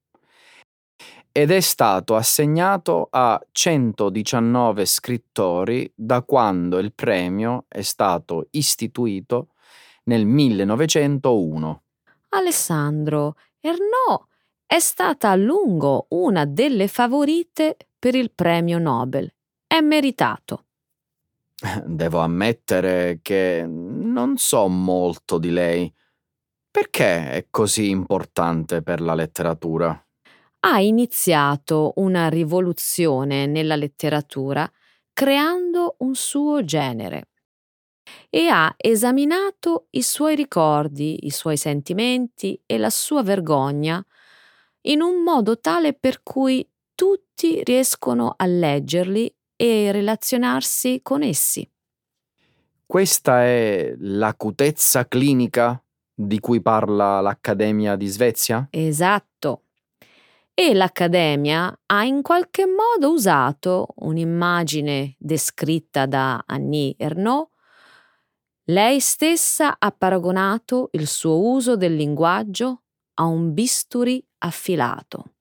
ed 1.36 1.50
è 1.50 1.62
stato 1.62 2.16
assegnato 2.16 3.08
a 3.10 3.42
119 3.52 4.86
scrittori 4.86 5.92
da 5.96 6.22
quando 6.22 6.78
il 6.78 6.94
premio 6.94 7.66
è 7.68 7.82
stato 7.82 8.50
istituito 8.52 9.48
nel 10.04 10.28
1901. 10.28 11.82
Alessandro, 12.30 13.36
Ernaud 13.60 14.28
è 14.68 14.78
stata 14.78 15.32
a 15.32 15.36
lungo 15.36 16.06
una 16.10 16.46
delle 16.46 16.88
favorite 16.88 17.78
per 17.98 18.14
il 18.14 18.32
premio 18.32 18.78
Nobel. 18.78 19.34
È 19.66 19.80
meritato. 19.82 20.66
Devo 21.84 22.20
ammettere 22.20 23.20
che 23.24 23.66
non 23.68 24.38
so 24.38 24.68
molto 24.68 25.40
di 25.40 25.50
lei. 25.50 25.92
Perché 26.70 27.32
è 27.32 27.48
così 27.50 27.90
importante 27.90 28.84
per 28.84 29.02
la 29.02 29.16
letteratura? 29.16 30.03
Ha 30.66 30.80
iniziato 30.82 31.94
una 31.98 32.28
rivoluzione 32.28 33.46
nella 33.46 33.76
letteratura 33.78 34.70
creando 35.14 35.96
un 36.00 36.16
suo 36.16 36.64
genere 36.66 37.28
e 38.30 38.48
ha 38.48 38.74
esaminato 38.78 39.88
i 39.92 40.02
suoi 40.02 40.36
ricordi, 40.36 41.26
i 41.26 41.30
suoi 41.30 41.58
sentimenti 41.58 42.60
e 42.66 42.78
la 42.78 42.90
sua 42.90 43.24
vergogna 43.24 44.04
in 44.86 45.02
un 45.02 45.24
modo 45.24 45.60
tale 45.60 45.94
per 45.94 46.24
cui 46.24 46.68
tutti 46.96 47.64
riescono 47.64 48.34
a 48.36 48.46
leggerli 48.46 49.34
e 49.56 49.92
relazionarsi 49.92 51.00
con 51.02 51.24
essi. 51.24 51.68
Questa 52.86 53.44
è 53.44 53.94
l'acutezza 53.98 55.08
clinica 55.08 55.82
di 56.14 56.40
cui 56.40 56.62
parla 56.62 57.22
l'Accademia 57.22 57.96
di 57.96 58.08
Svezia? 58.08 58.68
Esatto. 58.70 59.63
E 60.56 60.76
l'Accademia 60.76 61.80
ha 61.88 62.04
in 62.04 62.22
qualche 62.22 62.66
modo 62.68 63.12
usato 63.12 63.88
un'immagine 63.96 65.16
descritta 65.18 66.06
da 66.06 66.44
Annie 66.46 66.94
Ernaux. 66.96 67.50
Lei 68.66 69.00
stessa 69.00 69.78
ha 69.80 69.92
paragonato 69.92 70.90
il 70.92 71.08
suo 71.08 71.40
uso 71.40 71.76
del 71.76 71.96
linguaggio 71.96 72.84
a 73.16 73.24
un 73.24 73.52
bisturi 73.52 74.24
affilato. 74.40 75.34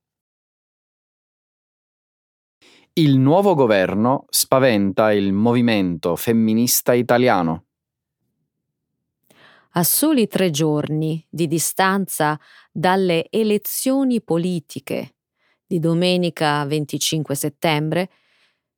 Il 2.95 3.19
nuovo 3.19 3.55
governo 3.55 4.25
spaventa 4.31 5.13
il 5.13 5.35
movimento 5.35 6.17
femminista 6.17 6.95
italiano. 6.95 7.67
A 9.75 9.85
soli 9.85 10.27
tre 10.27 10.51
giorni 10.51 11.27
di 11.31 11.47
distanza 11.47 12.39
dalle 12.71 13.31
elezioni 13.31 14.21
politiche 14.21 15.15
di 15.67 15.79
domenica 15.79 16.63
25 16.67 17.35
settembre, 17.35 18.11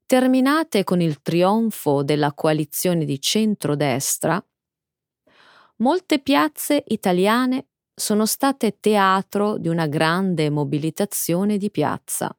terminate 0.06 0.84
con 0.84 1.00
il 1.00 1.20
trionfo 1.20 2.04
della 2.04 2.32
coalizione 2.32 3.04
di 3.04 3.20
centrodestra, 3.20 4.40
molte 5.78 6.20
piazze 6.20 6.84
italiane 6.86 7.70
sono 7.92 8.24
state 8.24 8.78
teatro 8.78 9.58
di 9.58 9.66
una 9.66 9.88
grande 9.88 10.48
mobilitazione 10.48 11.56
di 11.56 11.72
piazza. 11.72 12.32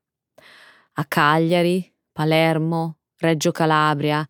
A 0.93 1.05
Cagliari, 1.05 1.93
Palermo, 2.09 2.99
Reggio 3.17 3.51
Calabria, 3.51 4.25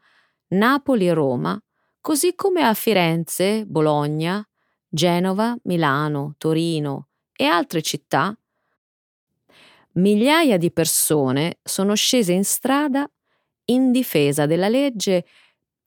Napoli 0.47 1.07
e 1.07 1.13
Roma, 1.13 1.59
così 2.05 2.35
come 2.35 2.61
a 2.61 2.75
Firenze, 2.75 3.65
Bologna, 3.65 4.47
Genova, 4.87 5.57
Milano, 5.63 6.35
Torino 6.37 7.07
e 7.35 7.45
altre 7.45 7.81
città, 7.81 8.37
migliaia 9.93 10.57
di 10.57 10.71
persone 10.71 11.57
sono 11.63 11.95
scese 11.95 12.31
in 12.31 12.45
strada 12.45 13.09
in 13.71 13.91
difesa 13.91 14.45
della 14.45 14.69
legge 14.69 15.25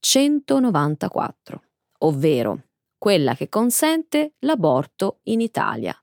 194, 0.01 1.63
ovvero 1.99 2.63
quella 2.99 3.37
che 3.37 3.49
consente 3.49 4.33
l'aborto 4.41 5.21
in 5.25 5.41
Italia. 5.41 5.97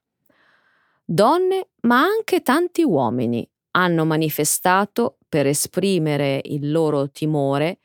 Donne, 1.03 1.71
ma 1.81 1.99
anche 2.03 2.41
tanti 2.41 2.83
uomini 2.83 3.45
hanno 3.71 4.05
manifestato 4.05 5.17
per 5.27 5.45
esprimere 5.45 6.39
il 6.45 6.71
loro 6.71 7.11
timore 7.11 7.79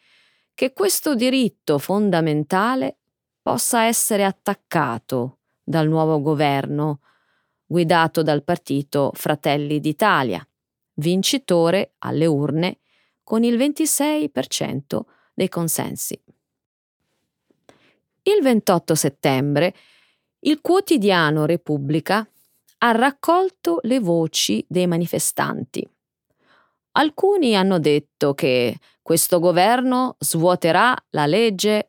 che 0.60 0.74
questo 0.74 1.14
diritto 1.14 1.78
fondamentale 1.78 2.98
possa 3.40 3.84
essere 3.84 4.26
attaccato 4.26 5.38
dal 5.62 5.88
nuovo 5.88 6.20
governo 6.20 7.00
guidato 7.64 8.22
dal 8.22 8.44
partito 8.44 9.10
Fratelli 9.14 9.80
d'Italia, 9.80 10.46
vincitore 10.96 11.94
alle 12.00 12.26
urne 12.26 12.80
con 13.24 13.42
il 13.42 13.56
26% 13.56 15.00
dei 15.32 15.48
consensi. 15.48 16.22
Il 18.24 18.42
28 18.42 18.94
settembre 18.94 19.74
il 20.40 20.60
quotidiano 20.60 21.46
Repubblica 21.46 22.28
ha 22.80 22.90
raccolto 22.90 23.78
le 23.84 23.98
voci 23.98 24.62
dei 24.68 24.86
manifestanti. 24.86 25.88
Alcuni 26.92 27.56
hanno 27.56 27.78
detto 27.78 28.34
che 28.34 28.76
questo 29.10 29.40
governo 29.40 30.14
svuoterà 30.20 30.96
la 31.10 31.26
legge 31.26 31.88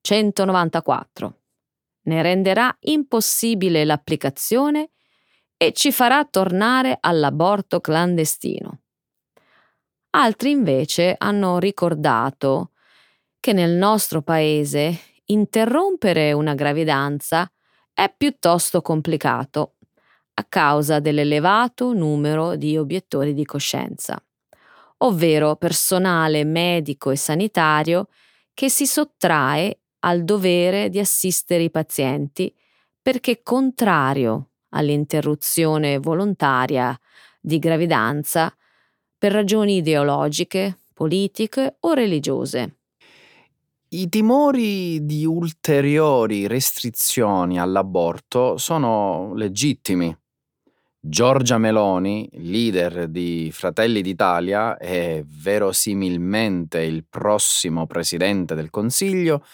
194 0.00 1.40
ne 2.04 2.22
renderà 2.22 2.74
impossibile 2.84 3.84
l'applicazione 3.84 4.92
e 5.58 5.74
ci 5.74 5.92
farà 5.92 6.24
tornare 6.24 6.96
all'aborto 6.98 7.82
clandestino. 7.82 8.80
Altri 10.12 10.52
invece 10.52 11.16
hanno 11.18 11.58
ricordato 11.58 12.70
che 13.38 13.52
nel 13.52 13.72
nostro 13.76 14.22
paese 14.22 15.00
interrompere 15.26 16.32
una 16.32 16.54
gravidanza 16.54 17.46
è 17.92 18.10
piuttosto 18.16 18.80
complicato 18.80 19.74
a 20.32 20.44
causa 20.44 20.98
dell'elevato 20.98 21.92
numero 21.92 22.56
di 22.56 22.78
obiettori 22.78 23.34
di 23.34 23.44
coscienza, 23.44 24.18
ovvero 25.02 25.56
personale 25.56 26.44
medico 26.44 27.10
e 27.10 27.16
sanitario 27.16 28.08
che 28.54 28.68
si 28.68 28.86
sottrae 28.86 29.78
al 30.00 30.24
dovere 30.24 30.88
di 30.88 30.98
assistere 30.98 31.62
i 31.64 31.70
pazienti 31.70 32.52
perché 33.00 33.42
contrario 33.42 34.50
all'interruzione 34.70 35.98
volontaria 35.98 36.98
di 37.40 37.58
gravidanza 37.58 38.54
per 39.18 39.32
ragioni 39.32 39.76
ideologiche, 39.76 40.78
politiche 40.94 41.76
o 41.80 41.92
religiose. 41.92 42.76
I 43.88 44.08
timori 44.08 45.04
di 45.04 45.26
ulteriori 45.26 46.46
restrizioni 46.46 47.58
all'aborto 47.58 48.56
sono 48.56 49.34
legittimi. 49.34 50.16
Giorgia 51.04 51.58
Meloni, 51.58 52.28
leader 52.34 53.08
di 53.08 53.50
Fratelli 53.52 54.02
d'Italia 54.02 54.76
e 54.78 55.24
verosimilmente 55.26 56.80
il 56.82 57.04
prossimo 57.10 57.88
presidente 57.88 58.54
del 58.54 58.70
Consiglio, 58.70 59.44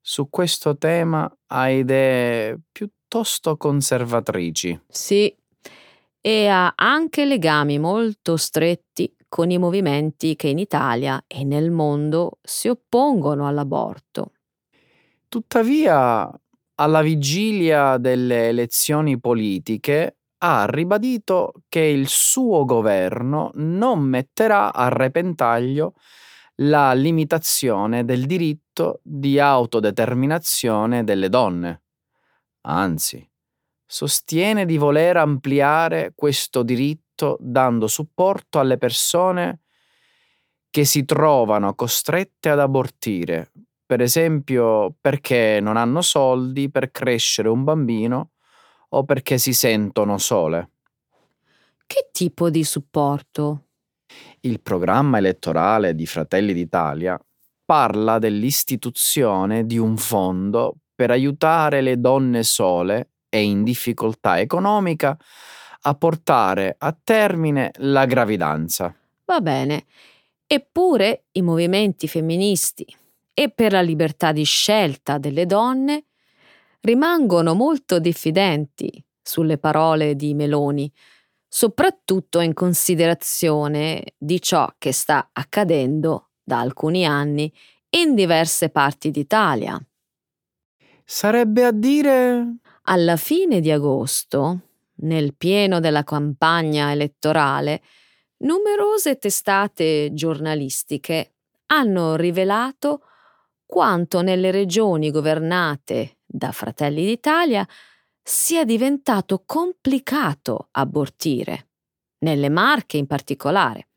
su 0.00 0.30
questo 0.30 0.78
tema 0.78 1.28
ha 1.48 1.68
idee 1.70 2.60
piuttosto 2.70 3.56
conservatrici. 3.56 4.80
Sì, 4.86 5.36
e 6.20 6.46
ha 6.46 6.72
anche 6.76 7.24
legami 7.24 7.80
molto 7.80 8.36
stretti 8.36 9.12
con 9.28 9.50
i 9.50 9.58
movimenti 9.58 10.36
che 10.36 10.46
in 10.46 10.58
Italia 10.60 11.20
e 11.26 11.42
nel 11.42 11.72
mondo 11.72 12.38
si 12.42 12.68
oppongono 12.68 13.48
all'aborto. 13.48 14.34
Tuttavia, 15.26 16.30
alla 16.76 17.02
vigilia 17.02 17.96
delle 17.96 18.48
elezioni 18.48 19.18
politiche, 19.18 20.15
ha 20.38 20.66
ribadito 20.66 21.52
che 21.68 21.80
il 21.80 22.08
suo 22.08 22.64
governo 22.64 23.50
non 23.54 24.00
metterà 24.00 24.72
a 24.72 24.88
repentaglio 24.88 25.94
la 26.56 26.92
limitazione 26.92 28.04
del 28.04 28.26
diritto 28.26 29.00
di 29.02 29.38
autodeterminazione 29.38 31.04
delle 31.04 31.28
donne. 31.28 31.82
Anzi, 32.62 33.28
sostiene 33.84 34.64
di 34.64 34.76
voler 34.76 35.16
ampliare 35.16 36.12
questo 36.14 36.62
diritto 36.62 37.36
dando 37.40 37.86
supporto 37.86 38.58
alle 38.58 38.78
persone 38.78 39.60
che 40.70 40.84
si 40.84 41.04
trovano 41.04 41.74
costrette 41.74 42.50
ad 42.50 42.60
abortire, 42.60 43.52
per 43.86 44.00
esempio 44.00 44.94
perché 45.00 45.58
non 45.60 45.76
hanno 45.76 46.02
soldi 46.02 46.70
per 46.70 46.90
crescere 46.90 47.48
un 47.48 47.64
bambino 47.64 48.32
o 48.96 49.04
perché 49.04 49.38
si 49.38 49.52
sentono 49.52 50.18
sole. 50.18 50.70
Che 51.86 52.08
tipo 52.12 52.50
di 52.50 52.64
supporto? 52.64 53.62
Il 54.40 54.60
programma 54.60 55.18
elettorale 55.18 55.94
di 55.94 56.06
Fratelli 56.06 56.52
d'Italia 56.52 57.20
parla 57.64 58.18
dell'istituzione 58.18 59.66
di 59.66 59.76
un 59.76 59.96
fondo 59.96 60.76
per 60.94 61.10
aiutare 61.10 61.80
le 61.80 62.00
donne 62.00 62.42
sole 62.42 63.10
e 63.28 63.42
in 63.42 63.64
difficoltà 63.64 64.40
economica 64.40 65.16
a 65.82 65.94
portare 65.94 66.74
a 66.78 66.96
termine 67.02 67.72
la 67.78 68.06
gravidanza. 68.06 68.94
Va 69.24 69.40
bene. 69.40 69.84
Eppure 70.46 71.24
i 71.32 71.42
movimenti 71.42 72.08
femministi 72.08 72.86
e 73.34 73.50
per 73.50 73.72
la 73.72 73.82
libertà 73.82 74.32
di 74.32 74.44
scelta 74.44 75.18
delle 75.18 75.44
donne 75.44 76.04
rimangono 76.86 77.54
molto 77.54 77.98
diffidenti 77.98 79.04
sulle 79.20 79.58
parole 79.58 80.14
di 80.14 80.34
Meloni, 80.34 80.90
soprattutto 81.48 82.38
in 82.38 82.54
considerazione 82.54 84.14
di 84.16 84.40
ciò 84.40 84.72
che 84.78 84.92
sta 84.92 85.30
accadendo 85.32 86.30
da 86.44 86.60
alcuni 86.60 87.04
anni 87.04 87.52
in 87.90 88.14
diverse 88.14 88.70
parti 88.70 89.10
d'Italia. 89.10 89.78
Sarebbe 91.04 91.64
a 91.64 91.72
dire... 91.72 92.58
Alla 92.88 93.16
fine 93.16 93.58
di 93.58 93.72
agosto, 93.72 94.60
nel 94.98 95.34
pieno 95.34 95.80
della 95.80 96.04
campagna 96.04 96.92
elettorale, 96.92 97.82
numerose 98.44 99.16
testate 99.16 100.10
giornalistiche 100.12 101.34
hanno 101.66 102.14
rivelato 102.14 103.00
quanto 103.66 104.22
nelle 104.22 104.52
regioni 104.52 105.10
governate 105.10 106.15
da 106.26 106.52
Fratelli 106.52 107.04
d'Italia 107.06 107.66
sia 108.22 108.64
diventato 108.64 109.44
complicato 109.46 110.68
abortire, 110.72 111.68
nelle 112.18 112.48
Marche 112.48 112.96
in 112.96 113.06
particolare. 113.06 113.88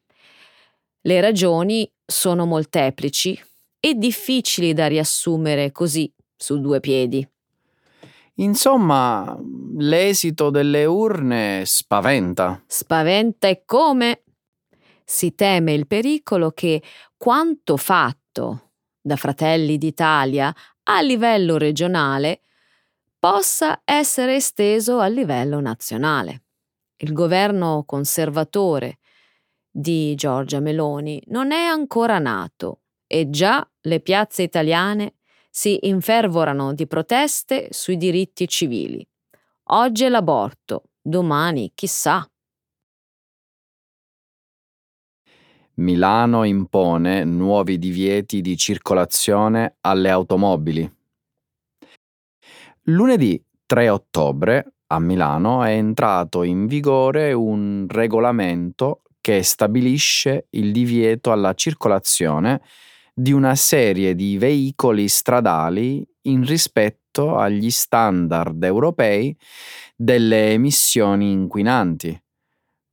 Le 1.01 1.19
ragioni 1.19 1.91
sono 2.05 2.45
molteplici 2.45 3.41
e 3.79 3.95
difficili 3.95 4.73
da 4.73 4.87
riassumere 4.87 5.71
così 5.71 6.13
su 6.35 6.59
due 6.59 6.79
piedi. 6.79 7.27
Insomma, 8.35 9.37
l'esito 9.77 10.49
delle 10.49 10.85
urne 10.85 11.63
spaventa. 11.65 12.63
Spaventa 12.67 13.47
e 13.47 13.63
come? 13.65 14.23
Si 15.03 15.33
teme 15.33 15.73
il 15.73 15.87
pericolo 15.87 16.51
che 16.51 16.81
quanto 17.17 17.75
fatto 17.75 18.68
da 19.09 19.15
Fratelli 19.15 19.79
d'Italia 19.79 20.53
a 20.83 21.01
livello 21.01 21.57
regionale 21.57 22.41
possa 23.17 23.81
essere 23.83 24.35
esteso 24.35 24.99
a 24.99 25.07
livello 25.07 25.59
nazionale. 25.59 26.43
Il 26.97 27.13
governo 27.13 27.85
conservatore 27.87 28.99
di 29.67 30.13
Giorgia 30.13 30.59
Meloni 30.59 31.19
non 31.27 31.51
è 31.51 31.63
ancora 31.63 32.19
nato 32.19 32.81
e 33.07 33.31
già 33.31 33.67
le 33.81 33.99
piazze 33.99 34.43
italiane 34.43 35.15
si 35.49 35.87
infervorano 35.87 36.75
di 36.75 36.85
proteste 36.85 37.69
sui 37.71 37.97
diritti 37.97 38.47
civili. 38.47 39.03
Oggi 39.71 40.03
è 40.03 40.09
l'aborto, 40.09 40.83
domani 41.01 41.71
chissà. 41.73 42.28
Milano 45.79 46.43
impone 46.43 47.23
nuovi 47.23 47.77
divieti 47.77 48.41
di 48.41 48.57
circolazione 48.57 49.77
alle 49.79 50.09
automobili. 50.09 50.93
Lunedì 52.83 53.41
3 53.65 53.87
ottobre 53.87 54.73
a 54.87 54.99
Milano 54.99 55.63
è 55.63 55.71
entrato 55.71 56.43
in 56.43 56.67
vigore 56.67 57.31
un 57.31 57.85
regolamento 57.87 59.03
che 59.21 59.41
stabilisce 59.41 60.47
il 60.51 60.73
divieto 60.73 61.31
alla 61.31 61.53
circolazione 61.53 62.61
di 63.13 63.31
una 63.31 63.55
serie 63.55 64.15
di 64.15 64.37
veicoli 64.37 65.07
stradali 65.07 66.05
in 66.23 66.45
rispetto 66.45 67.37
agli 67.37 67.69
standard 67.69 68.61
europei 68.63 69.33
delle 69.95 70.51
emissioni 70.51 71.31
inquinanti, 71.31 72.21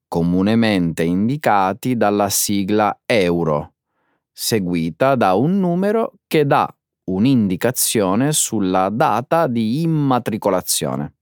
comunemente 0.09 1.03
indicati 1.03 1.97
dalla 1.97 2.29
sigla 2.29 3.01
Euro, 3.07 3.75
seguita 4.33 5.15
da 5.15 5.35
un 5.35 5.59
numero 5.59 6.15
che 6.27 6.47
dà 6.47 6.69
un'indicazione 7.05 8.33
sulla 8.33 8.89
data 8.91 9.47
di 9.47 9.83
immatricolazione. 9.83 11.15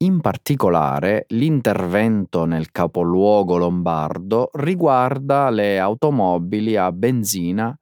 In 0.00 0.20
particolare, 0.20 1.24
l'intervento 1.30 2.44
nel 2.44 2.70
capoluogo 2.70 3.56
lombardo 3.56 4.50
riguarda 4.52 5.50
le 5.50 5.80
automobili 5.80 6.76
a 6.76 6.92
benzina 6.92 7.76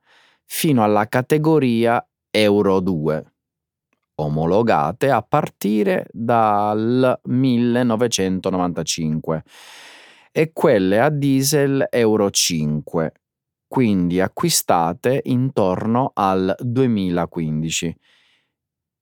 fino 0.45 0.83
alla 0.83 1.09
categoria 1.09 2.03
Euro 2.31 2.81
2, 2.81 3.35
omologate 4.17 5.11
a 5.11 5.23
partire 5.23 6.07
dal 6.11 7.19
1995, 7.25 9.43
e 10.33 10.53
quelle 10.53 11.01
a 11.01 11.09
diesel 11.09 11.87
Euro 11.91 12.31
5, 12.31 13.13
quindi 13.67 14.21
acquistate 14.21 15.21
intorno 15.25 16.11
al 16.15 16.55
2015 16.59 17.97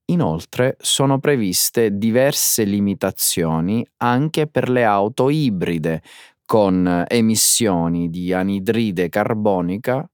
Inoltre 0.06 0.76
sono 0.80 1.18
previste 1.18 1.96
diverse 1.96 2.64
limitazioni 2.64 3.86
anche 3.98 4.46
per 4.46 4.68
le 4.68 4.84
auto 4.84 5.30
ibride 5.30 6.02
con 6.44 7.04
emissioni 7.08 8.10
di 8.10 8.30
anidride 8.34 9.08
carbonica 9.08 10.06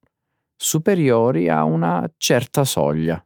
superiori 0.57 1.49
a 1.49 1.65
una 1.65 2.09
certa 2.17 2.63
soglia. 2.63 3.21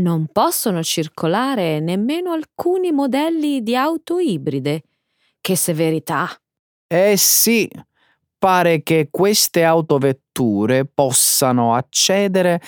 Non 0.00 0.28
possono 0.30 0.82
circolare 0.82 1.80
nemmeno 1.80 2.32
alcuni 2.32 2.92
modelli 2.92 3.62
di 3.62 3.74
auto 3.74 4.18
ibride. 4.18 4.82
Che 5.40 5.56
severità! 5.56 6.28
Eh 6.86 7.16
sì, 7.16 7.68
pare 8.38 8.82
che 8.82 9.08
queste 9.10 9.64
autovetture 9.64 10.86
possano 10.86 11.74
accedere 11.74 12.60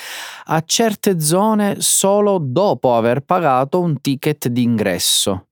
a 0.47 0.61
certe 0.67 1.21
zone 1.21 1.77
solo 1.81 2.39
dopo 2.41 2.97
aver 2.97 3.21
pagato 3.21 3.81
un 3.81 4.01
ticket 4.01 4.49
d'ingresso. 4.49 5.50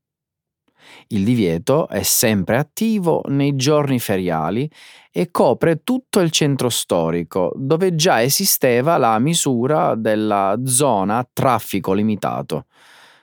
Il 1.10 1.24
divieto 1.24 1.88
è 1.88 2.02
sempre 2.02 2.58
attivo 2.58 3.22
nei 3.28 3.56
giorni 3.56 3.98
feriali 3.98 4.70
e 5.10 5.30
copre 5.30 5.82
tutto 5.82 6.20
il 6.20 6.30
centro 6.30 6.68
storico, 6.68 7.52
dove 7.56 7.94
già 7.94 8.22
esisteva 8.22 8.98
la 8.98 9.18
misura 9.18 9.94
della 9.94 10.58
zona 10.64 11.26
traffico 11.32 11.94
limitato, 11.94 12.66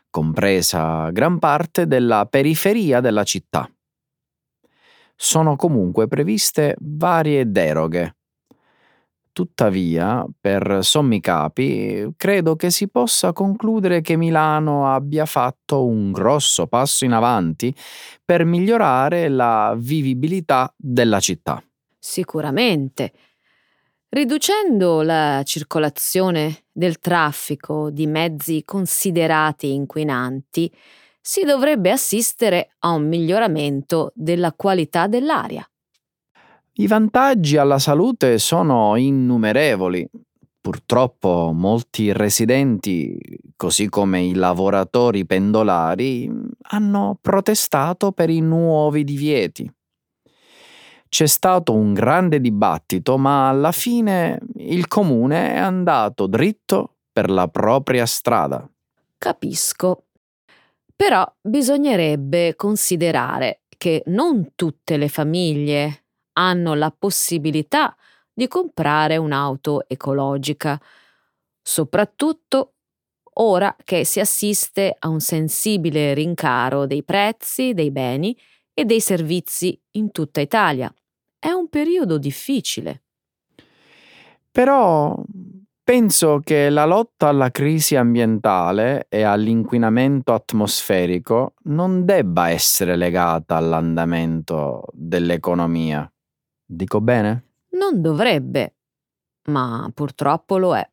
compresa 0.09 1.09
gran 1.11 1.37
parte 1.37 1.85
della 1.85 2.25
periferia 2.25 3.01
della 3.01 3.23
città 3.23 3.69
sono 5.15 5.55
comunque 5.55 6.07
previste 6.07 6.75
varie 6.79 7.49
deroghe. 7.49 8.14
Tuttavia, 9.35 10.25
per 10.39 10.77
sommi 10.79 11.19
capi, 11.19 12.13
credo 12.15 12.55
che 12.55 12.69
si 12.69 12.87
possa 12.87 13.33
concludere 13.33 13.99
che 13.99 14.15
Milano 14.15 14.89
abbia 14.89 15.25
fatto 15.25 15.85
un 15.85 16.13
grosso 16.13 16.67
passo 16.67 17.03
in 17.03 17.11
avanti 17.11 17.75
per 18.23 18.45
migliorare 18.45 19.27
la 19.27 19.75
vivibilità 19.77 20.73
della 20.77 21.19
città. 21.19 21.61
Sicuramente. 21.99 23.11
Riducendo 24.07 25.01
la 25.01 25.41
circolazione 25.43 26.67
del 26.71 26.99
traffico 26.99 27.89
di 27.89 28.07
mezzi 28.07 28.63
considerati 28.63 29.73
inquinanti, 29.73 30.73
si 31.19 31.43
dovrebbe 31.43 31.91
assistere 31.91 32.75
a 32.79 32.91
un 32.91 33.05
miglioramento 33.05 34.13
della 34.15 34.53
qualità 34.53 35.07
dell'aria. 35.07 35.69
I 36.77 36.87
vantaggi 36.87 37.55
alla 37.55 37.79
salute 37.79 38.37
sono 38.37 38.97
innumerevoli. 38.97 40.05
Purtroppo 40.59 41.51
molti 41.53 42.11
residenti, 42.11 43.17
così 43.55 43.87
come 43.87 44.21
i 44.21 44.33
lavoratori 44.33 45.25
pendolari, 45.25 46.29
hanno 46.63 47.17
protestato 47.21 48.11
per 48.11 48.29
i 48.29 48.41
nuovi 48.41 49.05
divieti. 49.05 49.71
C'è 51.07 51.27
stato 51.27 51.73
un 51.73 51.93
grande 51.93 52.41
dibattito, 52.41 53.17
ma 53.17 53.47
alla 53.47 53.71
fine 53.71 54.37
il 54.55 54.87
comune 54.87 55.53
è 55.53 55.57
andato 55.57 56.27
dritto 56.27 56.95
per 57.13 57.29
la 57.29 57.47
propria 57.47 58.05
strada. 58.05 58.69
Capisco. 59.17 60.07
Però 60.93 61.25
bisognerebbe 61.39 62.57
considerare 62.57 63.61
che 63.77 64.03
non 64.07 64.51
tutte 64.55 64.97
le 64.97 65.07
famiglie 65.07 66.04
hanno 66.37 66.73
la 66.73 66.91
possibilità 66.91 67.95
di 68.33 68.47
comprare 68.47 69.17
un'auto 69.17 69.87
ecologica, 69.87 70.79
soprattutto 71.61 72.73
ora 73.37 73.75
che 73.83 74.05
si 74.05 74.19
assiste 74.19 74.95
a 74.97 75.07
un 75.09 75.19
sensibile 75.19 76.13
rincaro 76.13 76.85
dei 76.85 77.03
prezzi 77.03 77.73
dei 77.73 77.91
beni 77.91 78.37
e 78.73 78.85
dei 78.85 79.01
servizi 79.01 79.79
in 79.91 80.11
tutta 80.11 80.41
Italia. 80.41 80.93
È 81.37 81.49
un 81.49 81.69
periodo 81.69 82.17
difficile. 82.17 83.03
Però 84.51 85.15
Penso 85.85 86.39
che 86.43 86.71
la 86.71 86.85
lotta 86.85 87.27
alla 87.27 87.51
crisi 87.51 87.95
ambientale 87.95 89.05
e 89.07 89.21
all'inquinamento 89.21 90.33
atmosferico 90.33 91.53
non 91.65 92.05
debba 92.05 92.49
essere 92.49 92.95
legata 92.95 93.55
all'andamento 93.55 94.85
dell'economia. 94.93 96.11
Dico 96.65 96.99
bene? 96.99 97.43
Non 97.71 98.01
dovrebbe, 98.01 98.75
ma 99.45 99.89
purtroppo 99.93 100.57
lo 100.57 100.75
è. 100.75 100.89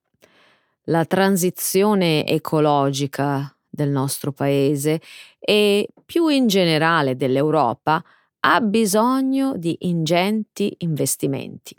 La 0.87 1.05
transizione 1.05 2.27
ecologica 2.27 3.57
del 3.69 3.89
nostro 3.89 4.33
paese 4.33 5.01
e 5.39 5.89
più 6.05 6.29
in 6.29 6.47
generale 6.47 7.17
dell'Europa 7.17 8.05
ha 8.41 8.61
bisogno 8.61 9.57
di 9.57 9.77
ingenti 9.83 10.75
investimenti. 10.79 11.75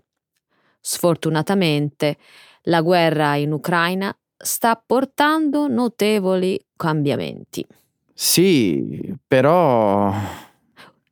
Sfortunatamente, 0.80 2.18
la 2.64 2.82
guerra 2.82 3.36
in 3.36 3.52
Ucraina 3.52 4.16
sta 4.36 4.82
portando 4.84 5.68
notevoli 5.68 6.60
cambiamenti. 6.76 7.66
Sì, 8.14 9.14
però... 9.28 10.14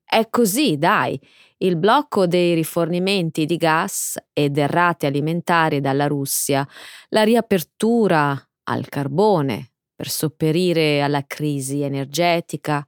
È 0.03 0.27
così, 0.29 0.77
dai. 0.77 1.19
Il 1.63 1.77
blocco 1.77 2.25
dei 2.25 2.55
rifornimenti 2.55 3.45
di 3.45 3.55
gas 3.55 4.17
e 4.33 4.49
derrate 4.49 5.05
alimentari 5.05 5.79
dalla 5.79 6.07
Russia, 6.07 6.67
la 7.09 7.21
riapertura 7.21 8.35
al 8.63 8.89
carbone 8.89 9.73
per 9.93 10.09
sopperire 10.09 11.03
alla 11.03 11.23
crisi 11.27 11.81
energetica 11.81 12.83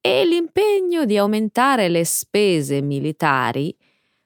e 0.00 0.24
l'impegno 0.24 1.04
di 1.04 1.18
aumentare 1.18 1.88
le 1.88 2.06
spese 2.06 2.80
militari 2.80 3.76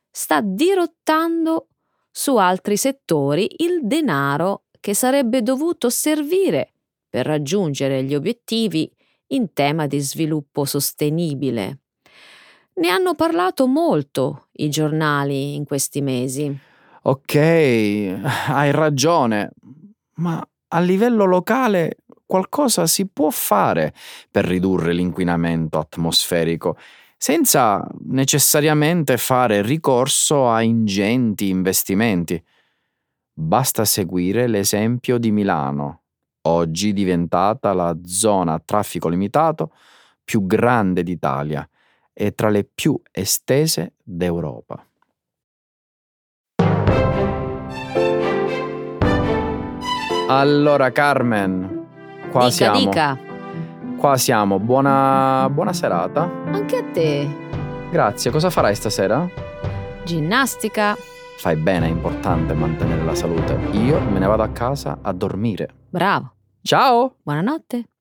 sta 0.09 0.41
dirottando 0.41 1.67
su 2.09 2.37
altri 2.37 2.77
settori 2.77 3.49
il 3.65 3.81
denaro 3.83 4.67
che 4.79 4.95
sarebbe 4.95 5.43
dovuto 5.43 5.91
servire 5.91 6.75
per 7.09 7.27
raggiungere 7.27 8.05
gli 8.05 8.15
obiettivi 8.15 8.89
in 9.29 9.53
tema 9.53 9.89
di 9.89 9.99
sviluppo 9.99 10.65
sostenibile. 10.65 11.82
Ne 12.75 12.89
hanno 12.89 13.15
parlato 13.15 13.67
molto 13.67 14.49
i 14.53 14.71
giornali 14.71 15.55
in 15.55 15.65
questi 15.65 16.01
mesi. 16.01 16.57
Ok, 17.03 17.35
hai 17.35 18.71
ragione, 18.71 19.51
ma 20.15 20.43
a 20.69 20.81
livello 20.81 21.25
locale 21.25 21.99
qualcosa 22.25 22.87
si 22.87 23.07
può 23.09 23.29
fare 23.29 23.93
per 24.31 24.47
ridurre 24.47 24.95
l'inquinamento 24.95 25.79
atmosferico 25.79 26.79
senza 27.19 27.87
necessariamente 28.07 29.19
fare 29.19 29.61
ricorso 29.61 30.49
a 30.49 30.63
ingenti 30.63 31.51
investimenti. 31.51 32.43
Basta 33.35 33.85
seguire 33.85 34.47
l'esempio 34.47 35.19
di 35.19 35.31
Milano, 35.31 36.03
oggi 36.43 36.93
diventata 36.93 37.75
la 37.75 37.95
zona 38.05 38.55
a 38.55 38.63
traffico 38.65 39.09
limitato 39.09 39.73
più 40.25 40.47
grande 40.47 41.03
d'Italia 41.03 41.69
e 42.13 42.35
tra 42.35 42.49
le 42.49 42.65
più 42.65 43.01
estese 43.11 43.95
d'Europa. 44.03 44.87
Allora 50.29 50.91
Carmen, 50.93 51.87
qua 52.31 52.45
dica, 52.45 52.51
siamo. 52.51 52.79
dica. 52.79 53.19
Qua 53.99 54.17
siamo, 54.17 54.59
buona, 54.59 55.49
buona 55.51 55.73
serata. 55.73 56.23
Anche 56.47 56.77
a 56.77 56.85
te. 56.85 57.29
Grazie, 57.91 58.31
cosa 58.31 58.49
farai 58.51 58.75
stasera? 58.75 59.29
Ginnastica. 60.05 60.97
Fai 61.37 61.57
bene, 61.57 61.87
è 61.87 61.91
importante 61.91 62.55
mantenere 62.55 63.05
la 63.05 63.15
salute. 63.15 63.59
Io 63.73 64.01
me 64.01 64.19
ne 64.19 64.27
vado 64.27 64.43
a 64.43 64.49
casa 64.49 64.99
a 65.03 65.13
dormire. 65.13 65.69
Bravo. 65.91 66.33
Ciao! 66.63 67.17
Buonanotte. 67.23 67.92